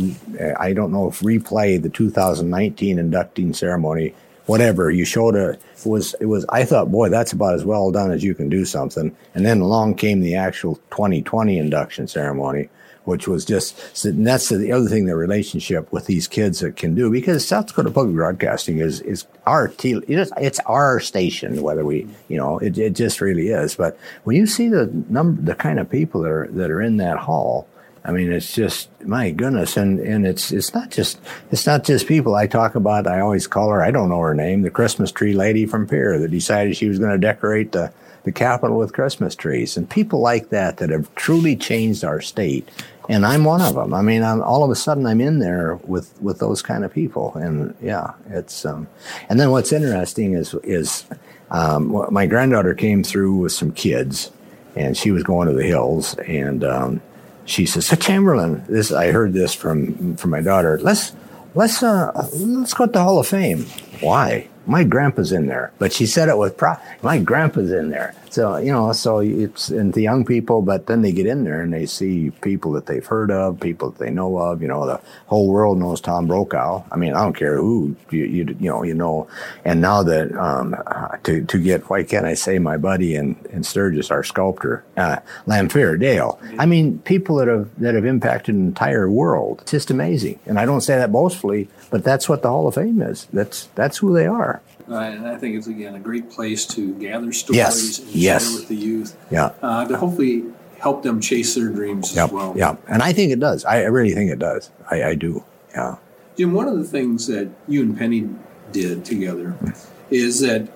I 0.58 0.72
don't 0.72 0.92
know 0.92 1.08
if 1.08 1.20
replay 1.20 1.80
the 1.80 1.90
2019 1.90 2.98
inducting 2.98 3.52
ceremony, 3.52 4.14
whatever 4.46 4.90
you 4.90 5.04
showed 5.04 5.36
a 5.36 5.50
it 5.50 5.60
was 5.84 6.14
it 6.20 6.26
was 6.26 6.46
I 6.48 6.64
thought 6.64 6.90
boy 6.90 7.10
that's 7.10 7.32
about 7.32 7.54
as 7.54 7.64
well 7.64 7.90
done 7.90 8.10
as 8.10 8.24
you 8.24 8.34
can 8.34 8.48
do 8.48 8.64
something. 8.64 9.14
And 9.34 9.44
then 9.44 9.60
along 9.60 9.96
came 9.96 10.20
the 10.20 10.36
actual 10.36 10.76
2020 10.90 11.58
induction 11.58 12.08
ceremony 12.08 12.70
which 13.04 13.26
was 13.26 13.44
just 13.44 14.04
and 14.04 14.26
that's 14.26 14.48
the 14.48 14.72
other 14.72 14.88
thing 14.88 15.06
the 15.06 15.16
relationship 15.16 15.90
with 15.92 16.06
these 16.06 16.28
kids 16.28 16.60
that 16.60 16.76
can 16.76 16.94
do 16.94 17.10
because 17.10 17.46
South 17.46 17.66
Dakota 17.66 17.90
Public 17.90 18.14
Broadcasting 18.14 18.78
is 18.78 19.00
is 19.00 19.26
our 19.46 19.72
it's 19.82 20.60
our 20.60 21.00
station 21.00 21.62
whether 21.62 21.84
we 21.84 22.06
you 22.28 22.36
know 22.36 22.58
it, 22.58 22.78
it 22.78 22.94
just 22.94 23.20
really 23.20 23.48
is 23.48 23.74
but 23.74 23.98
when 24.24 24.36
you 24.36 24.46
see 24.46 24.68
the 24.68 24.90
number 25.08 25.40
the 25.42 25.54
kind 25.54 25.78
of 25.78 25.88
people 25.88 26.22
that 26.22 26.30
are 26.30 26.48
that 26.48 26.70
are 26.70 26.82
in 26.82 26.98
that 26.98 27.18
hall 27.18 27.66
I 28.04 28.12
mean, 28.12 28.32
it's 28.32 28.54
just 28.54 28.88
my 29.02 29.30
goodness, 29.30 29.76
and 29.76 30.00
and 30.00 30.26
it's 30.26 30.52
it's 30.52 30.72
not 30.72 30.90
just 30.90 31.20
it's 31.50 31.66
not 31.66 31.84
just 31.84 32.06
people 32.06 32.34
I 32.34 32.46
talk 32.46 32.74
about. 32.74 33.06
I 33.06 33.20
always 33.20 33.46
call 33.46 33.68
her. 33.70 33.82
I 33.82 33.90
don't 33.90 34.08
know 34.08 34.20
her 34.20 34.34
name, 34.34 34.62
the 34.62 34.70
Christmas 34.70 35.12
tree 35.12 35.34
lady 35.34 35.66
from 35.66 35.86
Pierre 35.86 36.18
that 36.18 36.30
decided 36.30 36.76
she 36.76 36.88
was 36.88 36.98
going 36.98 37.12
to 37.12 37.18
decorate 37.18 37.72
the 37.72 37.92
the 38.24 38.32
Capitol 38.32 38.78
with 38.78 38.92
Christmas 38.92 39.34
trees, 39.34 39.76
and 39.76 39.88
people 39.88 40.20
like 40.20 40.50
that 40.50 40.78
that 40.78 40.90
have 40.90 41.14
truly 41.14 41.56
changed 41.56 42.04
our 42.04 42.20
state 42.20 42.68
and 43.10 43.26
I'm 43.26 43.42
one 43.42 43.60
of 43.60 43.74
them. 43.74 43.92
I 43.92 44.02
mean, 44.02 44.22
I'm, 44.22 44.40
all 44.40 44.62
of 44.62 44.70
a 44.70 44.76
sudden 44.76 45.04
I'm 45.04 45.20
in 45.20 45.40
there 45.40 45.74
with 45.82 46.14
with 46.22 46.38
those 46.38 46.62
kind 46.62 46.84
of 46.84 46.94
people, 46.94 47.34
and 47.34 47.74
yeah, 47.82 48.12
it's. 48.28 48.64
Um, 48.64 48.86
and 49.28 49.38
then 49.40 49.50
what's 49.50 49.72
interesting 49.72 50.34
is 50.34 50.54
is 50.62 51.04
um, 51.50 52.06
my 52.10 52.26
granddaughter 52.26 52.72
came 52.72 53.02
through 53.02 53.34
with 53.34 53.52
some 53.52 53.72
kids, 53.72 54.30
and 54.76 54.96
she 54.96 55.10
was 55.10 55.24
going 55.24 55.48
to 55.48 55.54
the 55.54 55.64
hills, 55.64 56.14
and 56.18 56.62
um, 56.62 57.02
she 57.46 57.66
says, 57.66 57.86
"So 57.86 57.96
Chamberlain, 57.96 58.64
this 58.68 58.92
I 58.92 59.10
heard 59.10 59.32
this 59.32 59.54
from 59.54 60.16
from 60.16 60.30
my 60.30 60.40
daughter. 60.40 60.78
Let's 60.80 61.12
let's 61.54 61.82
uh, 61.82 62.12
let's 62.34 62.74
go 62.74 62.86
to 62.86 62.92
the 62.92 63.02
Hall 63.02 63.18
of 63.18 63.26
Fame. 63.26 63.64
Why? 64.00 64.48
My 64.70 64.84
grandpa's 64.84 65.32
in 65.32 65.46
there." 65.46 65.72
But 65.78 65.92
she 65.92 66.06
said 66.06 66.28
it 66.28 66.38
with 66.38 66.56
pride. 66.56 66.78
My 67.02 67.18
grandpa's 67.18 67.72
in 67.72 67.90
there. 67.90 68.14
So, 68.30 68.58
you 68.58 68.70
know, 68.70 68.92
so 68.92 69.18
it's 69.18 69.70
in 69.70 69.90
the 69.90 70.02
young 70.02 70.24
people, 70.24 70.62
but 70.62 70.86
then 70.86 71.02
they 71.02 71.10
get 71.10 71.26
in 71.26 71.42
there 71.42 71.62
and 71.62 71.72
they 71.72 71.84
see 71.84 72.30
people 72.42 72.70
that 72.72 72.86
they've 72.86 73.04
heard 73.04 73.32
of, 73.32 73.58
people 73.58 73.90
that 73.90 73.98
they 73.98 74.10
know 74.10 74.38
of. 74.38 74.62
You 74.62 74.68
know, 74.68 74.86
the 74.86 75.00
whole 75.26 75.48
world 75.48 75.78
knows 75.78 76.00
Tom 76.00 76.28
Brokaw. 76.28 76.84
I 76.92 76.96
mean, 76.96 77.12
I 77.14 77.24
don't 77.24 77.34
care 77.34 77.56
who 77.56 77.96
you, 78.10 78.24
you, 78.24 78.56
you 78.60 78.70
know, 78.70 78.84
you 78.84 78.94
know. 78.94 79.26
And 79.64 79.80
now 79.80 80.04
that, 80.04 80.32
um, 80.36 80.76
to, 81.24 81.44
to 81.44 81.58
get, 81.58 81.90
why 81.90 82.04
can't 82.04 82.24
I 82.24 82.34
say 82.34 82.60
my 82.60 82.76
buddy 82.76 83.16
in, 83.16 83.36
in 83.50 83.64
Sturgis, 83.64 84.12
our 84.12 84.22
sculptor, 84.22 84.84
uh, 84.96 85.16
Lamphere 85.48 85.98
Dale. 85.98 86.38
I 86.56 86.66
mean, 86.66 87.00
people 87.00 87.34
that 87.36 87.48
have, 87.48 87.68
that 87.80 87.96
have 87.96 88.04
impacted 88.04 88.54
an 88.54 88.64
entire 88.64 89.10
world. 89.10 89.58
It's 89.62 89.72
just 89.72 89.90
amazing. 89.90 90.38
And 90.46 90.56
I 90.56 90.66
don't 90.66 90.82
say 90.82 90.96
that 90.96 91.10
boastfully, 91.10 91.68
but 91.90 92.04
that's 92.04 92.28
what 92.28 92.42
the 92.42 92.48
Hall 92.48 92.68
of 92.68 92.76
Fame 92.76 93.02
is. 93.02 93.26
That's, 93.32 93.66
that's 93.74 93.98
who 93.98 94.14
they 94.14 94.26
are. 94.26 94.59
Uh, 94.90 94.98
and 94.98 95.26
I 95.26 95.36
think 95.36 95.56
it's 95.56 95.68
again 95.68 95.94
a 95.94 96.00
great 96.00 96.30
place 96.30 96.66
to 96.66 96.94
gather 96.94 97.32
stories 97.32 97.56
yes. 97.56 97.98
and 98.00 98.08
yes. 98.08 98.44
share 98.44 98.58
with 98.58 98.68
the 98.68 98.76
youth. 98.76 99.16
Yeah. 99.30 99.52
Uh, 99.62 99.86
to 99.86 99.96
hopefully 99.96 100.44
help 100.80 101.02
them 101.02 101.20
chase 101.20 101.54
their 101.54 101.68
dreams 101.68 102.14
yep. 102.14 102.26
as 102.26 102.32
well. 102.32 102.54
Yeah. 102.56 102.76
And 102.88 103.02
I 103.02 103.12
think 103.12 103.32
it 103.32 103.38
does. 103.38 103.64
I, 103.64 103.82
really 103.82 104.12
think 104.12 104.30
it 104.30 104.38
does. 104.38 104.70
I, 104.90 105.04
I, 105.04 105.14
do. 105.14 105.44
Yeah. 105.72 105.96
Jim, 106.36 106.52
one 106.52 106.66
of 106.66 106.76
the 106.78 106.84
things 106.84 107.26
that 107.26 107.50
you 107.68 107.82
and 107.82 107.96
Penny 107.96 108.28
did 108.72 109.04
together 109.04 109.56
is 110.10 110.40
that 110.40 110.68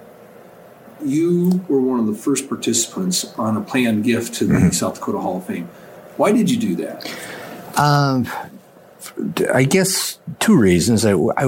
you 1.02 1.64
were 1.68 1.80
one 1.80 2.00
of 2.00 2.06
the 2.06 2.14
first 2.14 2.48
participants 2.48 3.24
on 3.38 3.56
a 3.56 3.60
planned 3.60 4.04
gift 4.04 4.34
to 4.34 4.44
the 4.44 4.54
mm-hmm. 4.54 4.70
South 4.70 4.96
Dakota 4.96 5.18
Hall 5.18 5.38
of 5.38 5.46
Fame. 5.46 5.68
Why 6.16 6.32
did 6.32 6.50
you 6.50 6.58
do 6.58 6.76
that? 6.76 7.10
Um, 7.76 8.28
I 9.52 9.64
guess 9.64 10.18
two 10.40 10.56
reasons. 10.56 11.04
I, 11.04 11.12
I, 11.12 11.44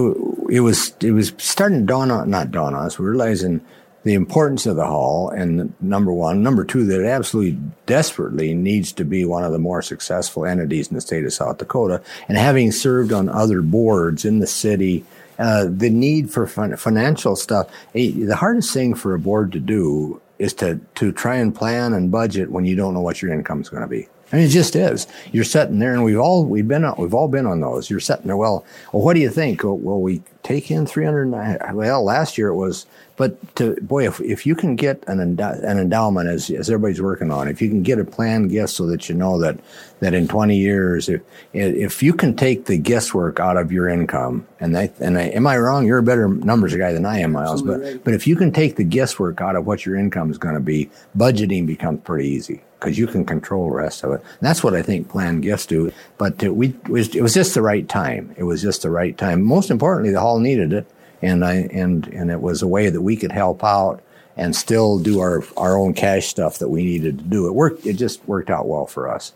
it 0.50 0.60
was 0.60 0.94
it 1.00 1.12
was 1.12 1.32
starting 1.38 1.80
to 1.80 1.86
dawn 1.86 2.10
on 2.10 2.30
not 2.30 2.50
dawn 2.50 2.74
on 2.74 2.86
us. 2.86 2.98
We're 2.98 3.10
realizing 3.10 3.60
the 4.04 4.14
importance 4.14 4.66
of 4.66 4.76
the 4.76 4.86
hall, 4.86 5.30
and 5.30 5.74
number 5.80 6.12
one, 6.12 6.40
number 6.40 6.64
two, 6.64 6.84
that 6.86 7.00
it 7.00 7.06
absolutely 7.06 7.58
desperately 7.86 8.54
needs 8.54 8.92
to 8.92 9.04
be 9.04 9.24
one 9.24 9.42
of 9.42 9.50
the 9.50 9.58
more 9.58 9.82
successful 9.82 10.46
entities 10.46 10.86
in 10.88 10.94
the 10.94 11.00
state 11.00 11.24
of 11.24 11.32
South 11.32 11.58
Dakota. 11.58 12.00
And 12.28 12.38
having 12.38 12.70
served 12.70 13.12
on 13.12 13.28
other 13.28 13.62
boards 13.62 14.24
in 14.24 14.38
the 14.38 14.46
city, 14.46 15.04
uh, 15.40 15.66
the 15.68 15.90
need 15.90 16.30
for 16.30 16.46
financial 16.46 17.34
stuff. 17.34 17.68
the 17.92 18.36
hardest 18.36 18.72
thing 18.72 18.94
for 18.94 19.12
a 19.12 19.18
board 19.18 19.50
to 19.52 19.60
do 19.60 20.20
is 20.38 20.54
to 20.54 20.80
to 20.94 21.10
try 21.10 21.36
and 21.36 21.54
plan 21.54 21.92
and 21.92 22.12
budget 22.12 22.50
when 22.50 22.64
you 22.64 22.76
don't 22.76 22.94
know 22.94 23.00
what 23.00 23.20
your 23.20 23.32
income 23.32 23.60
is 23.60 23.68
going 23.68 23.82
to 23.82 23.88
be. 23.88 24.08
Mean, 24.36 24.44
it 24.44 24.50
just 24.50 24.76
is. 24.76 25.06
You're 25.32 25.44
sitting 25.44 25.78
there, 25.78 25.94
and 25.94 26.04
we've 26.04 26.18
all 26.18 26.44
we've 26.44 26.68
been 26.68 26.84
we've 26.98 27.14
all 27.14 27.26
been 27.26 27.46
on 27.46 27.60
those. 27.60 27.88
You're 27.88 28.00
sitting 28.00 28.26
there. 28.26 28.36
Well, 28.36 28.66
well, 28.92 29.02
what 29.02 29.14
do 29.14 29.20
you 29.20 29.30
think? 29.30 29.62
Well, 29.64 30.00
we 30.00 30.20
take 30.42 30.70
in 30.70 30.84
300. 30.84 31.72
Well, 31.72 32.04
last 32.04 32.36
year 32.36 32.48
it 32.48 32.56
was 32.56 32.84
but 33.16 33.56
to, 33.56 33.76
boy, 33.80 34.06
if, 34.06 34.20
if 34.20 34.44
you 34.44 34.54
can 34.54 34.76
get 34.76 35.02
an, 35.06 35.18
endow- 35.18 35.62
an 35.64 35.78
endowment, 35.78 36.28
as, 36.28 36.50
as 36.50 36.68
everybody's 36.68 37.00
working 37.00 37.30
on, 37.30 37.48
if 37.48 37.62
you 37.62 37.68
can 37.70 37.82
get 37.82 37.98
a 37.98 38.04
planned 38.04 38.50
gift 38.50 38.70
so 38.70 38.86
that 38.86 39.08
you 39.08 39.14
know 39.14 39.38
that, 39.40 39.58
that 40.00 40.12
in 40.12 40.28
20 40.28 40.56
years, 40.56 41.08
if, 41.08 41.22
if 41.54 42.02
you 42.02 42.12
can 42.12 42.36
take 42.36 42.66
the 42.66 42.76
guesswork 42.76 43.40
out 43.40 43.56
of 43.56 43.72
your 43.72 43.88
income, 43.88 44.46
and 44.60 44.76
I, 44.76 44.90
and 45.00 45.16
I, 45.16 45.28
am 45.28 45.46
I 45.46 45.56
wrong? 45.56 45.86
You're 45.86 45.98
a 45.98 46.02
better 46.02 46.28
numbers 46.28 46.76
guy 46.76 46.92
than 46.92 47.06
I 47.06 47.20
am, 47.20 47.32
Miles. 47.32 47.62
but, 47.62 47.80
right. 47.80 48.04
but 48.04 48.12
if 48.12 48.26
you 48.26 48.36
can 48.36 48.52
take 48.52 48.76
the 48.76 48.84
guesswork 48.84 49.40
out 49.40 49.56
of 49.56 49.66
what 49.66 49.86
your 49.86 49.96
income 49.96 50.30
is 50.30 50.36
going 50.36 50.54
to 50.54 50.60
be, 50.60 50.90
budgeting 51.16 51.66
becomes 51.66 52.00
pretty 52.04 52.28
easy 52.28 52.62
because 52.78 52.98
you 52.98 53.06
can 53.06 53.24
control 53.24 53.70
the 53.70 53.76
rest 53.76 54.04
of 54.04 54.12
it. 54.12 54.20
And 54.20 54.40
that's 54.42 54.62
what 54.62 54.74
I 54.74 54.82
think 54.82 55.08
planned 55.08 55.42
gifts 55.42 55.64
do. 55.64 55.90
But 56.18 56.38
to, 56.40 56.52
we, 56.52 56.68
it 56.68 56.88
was, 56.88 57.16
it 57.16 57.22
was 57.22 57.32
just 57.32 57.54
the 57.54 57.62
right 57.62 57.88
time. 57.88 58.34
It 58.36 58.44
was 58.44 58.60
just 58.60 58.82
the 58.82 58.90
right 58.90 59.16
time. 59.16 59.42
Most 59.42 59.70
importantly, 59.70 60.12
the 60.12 60.20
hall 60.20 60.38
needed 60.38 60.74
it 60.74 60.86
and 61.22 61.44
I 61.44 61.54
and 61.72 62.06
and 62.08 62.30
it 62.30 62.40
was 62.40 62.62
a 62.62 62.68
way 62.68 62.90
that 62.90 63.02
we 63.02 63.16
could 63.16 63.32
help 63.32 63.64
out 63.64 64.02
and 64.36 64.54
still 64.54 64.98
do 64.98 65.20
our 65.20 65.42
our 65.56 65.78
own 65.78 65.94
cash 65.94 66.26
stuff 66.26 66.58
that 66.58 66.68
we 66.68 66.84
needed 66.84 67.18
to 67.18 67.24
do. 67.24 67.46
It 67.46 67.54
worked. 67.54 67.86
It 67.86 67.94
just 67.94 68.26
worked 68.26 68.50
out 68.50 68.68
well 68.68 68.86
for 68.86 69.08
us, 69.08 69.32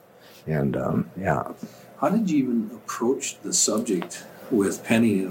and 0.47 0.77
um, 0.77 1.11
yeah. 1.19 1.53
How 2.01 2.09
did 2.09 2.31
you 2.31 2.39
even 2.39 2.71
approach 2.75 3.39
the 3.41 3.53
subject 3.53 4.25
with 4.51 4.85
Penny? 4.85 5.27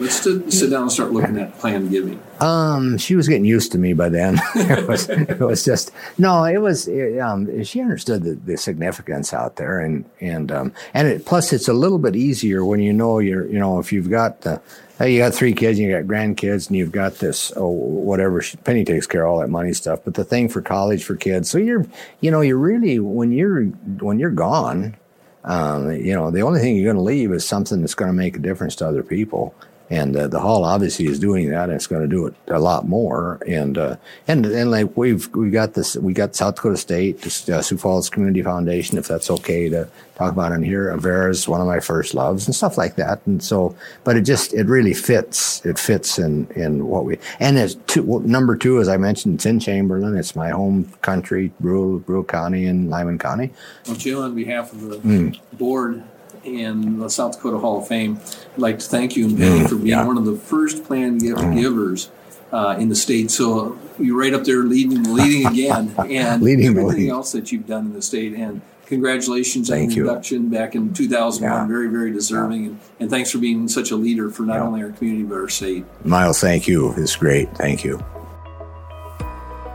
Let's 0.00 0.22
sit 0.22 0.70
down 0.70 0.82
and 0.82 0.92
start 0.92 1.12
looking 1.12 1.38
at 1.38 1.56
planned 1.58 1.90
giving. 1.90 2.20
Um, 2.40 2.98
she 2.98 3.14
was 3.14 3.28
getting 3.28 3.44
used 3.44 3.70
to 3.72 3.78
me 3.78 3.92
by 3.92 4.08
then. 4.08 4.40
it, 4.54 4.88
was, 4.88 5.08
it 5.08 5.38
was 5.38 5.64
just 5.64 5.92
no. 6.18 6.44
It 6.44 6.58
was 6.58 6.88
it, 6.88 7.18
um, 7.20 7.62
she 7.62 7.80
understood 7.80 8.24
the, 8.24 8.34
the, 8.34 8.56
significance 8.56 9.32
out 9.32 9.56
there, 9.56 9.78
and 9.78 10.04
and 10.20 10.50
um, 10.50 10.72
and 10.94 11.06
it, 11.06 11.26
plus 11.26 11.52
it's 11.52 11.68
a 11.68 11.72
little 11.72 11.98
bit 11.98 12.16
easier 12.16 12.64
when 12.64 12.80
you 12.80 12.92
know 12.92 13.20
you're 13.20 13.46
you 13.46 13.58
know 13.58 13.78
if 13.78 13.92
you've 13.92 14.10
got 14.10 14.40
the 14.40 14.60
you 15.00 15.18
got 15.18 15.32
three 15.32 15.52
kids 15.52 15.78
and 15.78 15.88
you 15.88 15.96
got 15.96 16.06
grandkids 16.06 16.68
and 16.68 16.76
you've 16.76 16.92
got 16.92 17.16
this 17.16 17.52
oh 17.56 17.68
whatever 17.68 18.42
Penny 18.64 18.84
takes 18.84 19.06
care 19.06 19.24
of 19.24 19.30
all 19.30 19.38
that 19.40 19.50
money 19.50 19.72
stuff, 19.72 20.00
but 20.04 20.14
the 20.14 20.24
thing 20.24 20.48
for 20.48 20.60
college 20.60 21.04
for 21.04 21.14
kids. 21.14 21.48
So 21.48 21.58
you're 21.58 21.86
you 22.20 22.32
know 22.32 22.40
you're 22.40 22.58
really 22.58 22.98
when 22.98 23.32
you're 23.32 23.64
when 23.64 24.18
you're 24.18 24.30
gone. 24.30 24.96
Um, 25.44 25.90
you 25.90 26.14
know, 26.14 26.30
the 26.30 26.40
only 26.40 26.58
thing 26.58 26.74
you're 26.74 26.90
going 26.90 26.96
to 26.96 27.02
leave 27.02 27.30
is 27.30 27.46
something 27.46 27.82
that's 27.82 27.94
going 27.94 28.08
to 28.08 28.14
make 28.14 28.34
a 28.34 28.38
difference 28.38 28.76
to 28.76 28.88
other 28.88 29.02
people 29.02 29.54
and 29.90 30.16
uh, 30.16 30.26
the 30.26 30.40
hall 30.40 30.64
obviously 30.64 31.06
is 31.06 31.18
doing 31.18 31.50
that 31.50 31.64
and 31.64 31.72
it's 31.72 31.86
going 31.86 32.02
to 32.02 32.08
do 32.08 32.26
it 32.26 32.34
a 32.48 32.58
lot 32.58 32.88
more. 32.88 33.40
And 33.46 33.76
uh, 33.76 33.96
and 34.26 34.46
and 34.46 34.70
like 34.70 34.96
we've 34.96 35.28
we 35.34 35.50
got 35.50 35.74
this 35.74 35.96
we 35.96 36.12
got 36.12 36.34
South 36.34 36.56
Dakota 36.56 36.76
State 36.76 37.26
uh, 37.48 37.60
Sioux 37.60 37.76
Falls 37.76 38.08
Community 38.08 38.42
Foundation 38.42 38.96
if 38.96 39.06
that's 39.06 39.30
okay 39.30 39.68
to 39.68 39.88
talk 40.14 40.32
about 40.32 40.52
in 40.52 40.62
here. 40.62 40.94
Avera's 40.96 41.46
one 41.46 41.60
of 41.60 41.66
my 41.66 41.80
first 41.80 42.14
loves 42.14 42.46
and 42.46 42.54
stuff 42.54 42.78
like 42.78 42.96
that. 42.96 43.20
And 43.26 43.42
so 43.42 43.76
but 44.04 44.16
it 44.16 44.22
just 44.22 44.54
it 44.54 44.66
really 44.66 44.94
fits 44.94 45.64
it 45.66 45.78
fits 45.78 46.18
in 46.18 46.46
in 46.56 46.86
what 46.86 47.04
we 47.04 47.18
and 47.38 47.58
it's 47.58 47.74
two, 47.86 48.02
well, 48.02 48.20
number 48.20 48.56
two 48.56 48.80
as 48.80 48.88
I 48.88 48.96
mentioned 48.96 49.34
it's 49.34 49.46
in 49.46 49.60
Chamberlain. 49.60 50.16
It's 50.16 50.34
my 50.34 50.50
home 50.50 50.90
country 51.02 51.52
Brule 51.60 51.98
Brule 51.98 52.24
County 52.24 52.66
and 52.66 52.88
Lyman 52.88 53.18
County. 53.18 53.50
Well 53.86 53.96
Jill 53.96 54.22
on 54.22 54.34
behalf 54.34 54.72
of 54.72 54.80
the 54.80 54.96
mm. 54.96 55.38
board 55.52 56.02
and 56.46 57.00
the 57.00 57.08
South 57.08 57.32
Dakota 57.32 57.58
Hall 57.58 57.80
of 57.80 57.88
Fame. 57.88 58.20
I'd 58.54 58.58
like 58.58 58.78
to 58.78 58.86
thank 58.86 59.16
you 59.16 59.26
and 59.26 59.38
Penny 59.38 59.60
mm, 59.60 59.68
for 59.68 59.76
being 59.76 59.88
yeah. 59.88 60.06
one 60.06 60.18
of 60.18 60.24
the 60.24 60.36
first 60.36 60.84
planned 60.84 61.20
gift 61.20 61.40
mm. 61.40 61.60
givers 61.60 62.10
uh, 62.52 62.76
in 62.78 62.88
the 62.88 62.94
state. 62.94 63.30
So 63.30 63.78
you're 63.98 64.18
right 64.18 64.32
up 64.32 64.44
there 64.44 64.62
leading, 64.62 65.02
leading 65.14 65.46
again, 65.52 65.94
and 65.98 66.42
leading 66.42 66.66
everything 66.66 67.10
else 67.10 67.32
that 67.32 67.52
you've 67.52 67.66
done 67.66 67.86
in 67.86 67.92
the 67.92 68.02
state. 68.02 68.34
And 68.34 68.62
congratulations 68.86 69.68
thank 69.68 69.90
on 69.90 69.94
the 69.94 70.00
induction 70.00 70.48
back 70.48 70.74
in 70.74 70.94
2001. 70.94 71.50
Yeah. 71.50 71.66
Very, 71.66 71.88
very 71.88 72.12
deserving. 72.12 72.62
Yeah. 72.62 72.68
And, 72.68 72.80
and, 73.00 73.10
thanks 73.10 73.30
for 73.30 73.38
being 73.38 73.68
such 73.68 73.90
a 73.90 73.96
leader 73.96 74.30
for 74.30 74.44
not 74.44 74.60
only 74.60 74.82
our 74.82 74.90
community 74.90 75.24
but 75.24 75.36
our 75.36 75.48
state. 75.48 75.84
Miles, 76.04 76.40
thank 76.40 76.68
you. 76.68 76.94
It's 76.96 77.16
great. 77.16 77.54
Thank 77.56 77.84
you. 77.84 78.04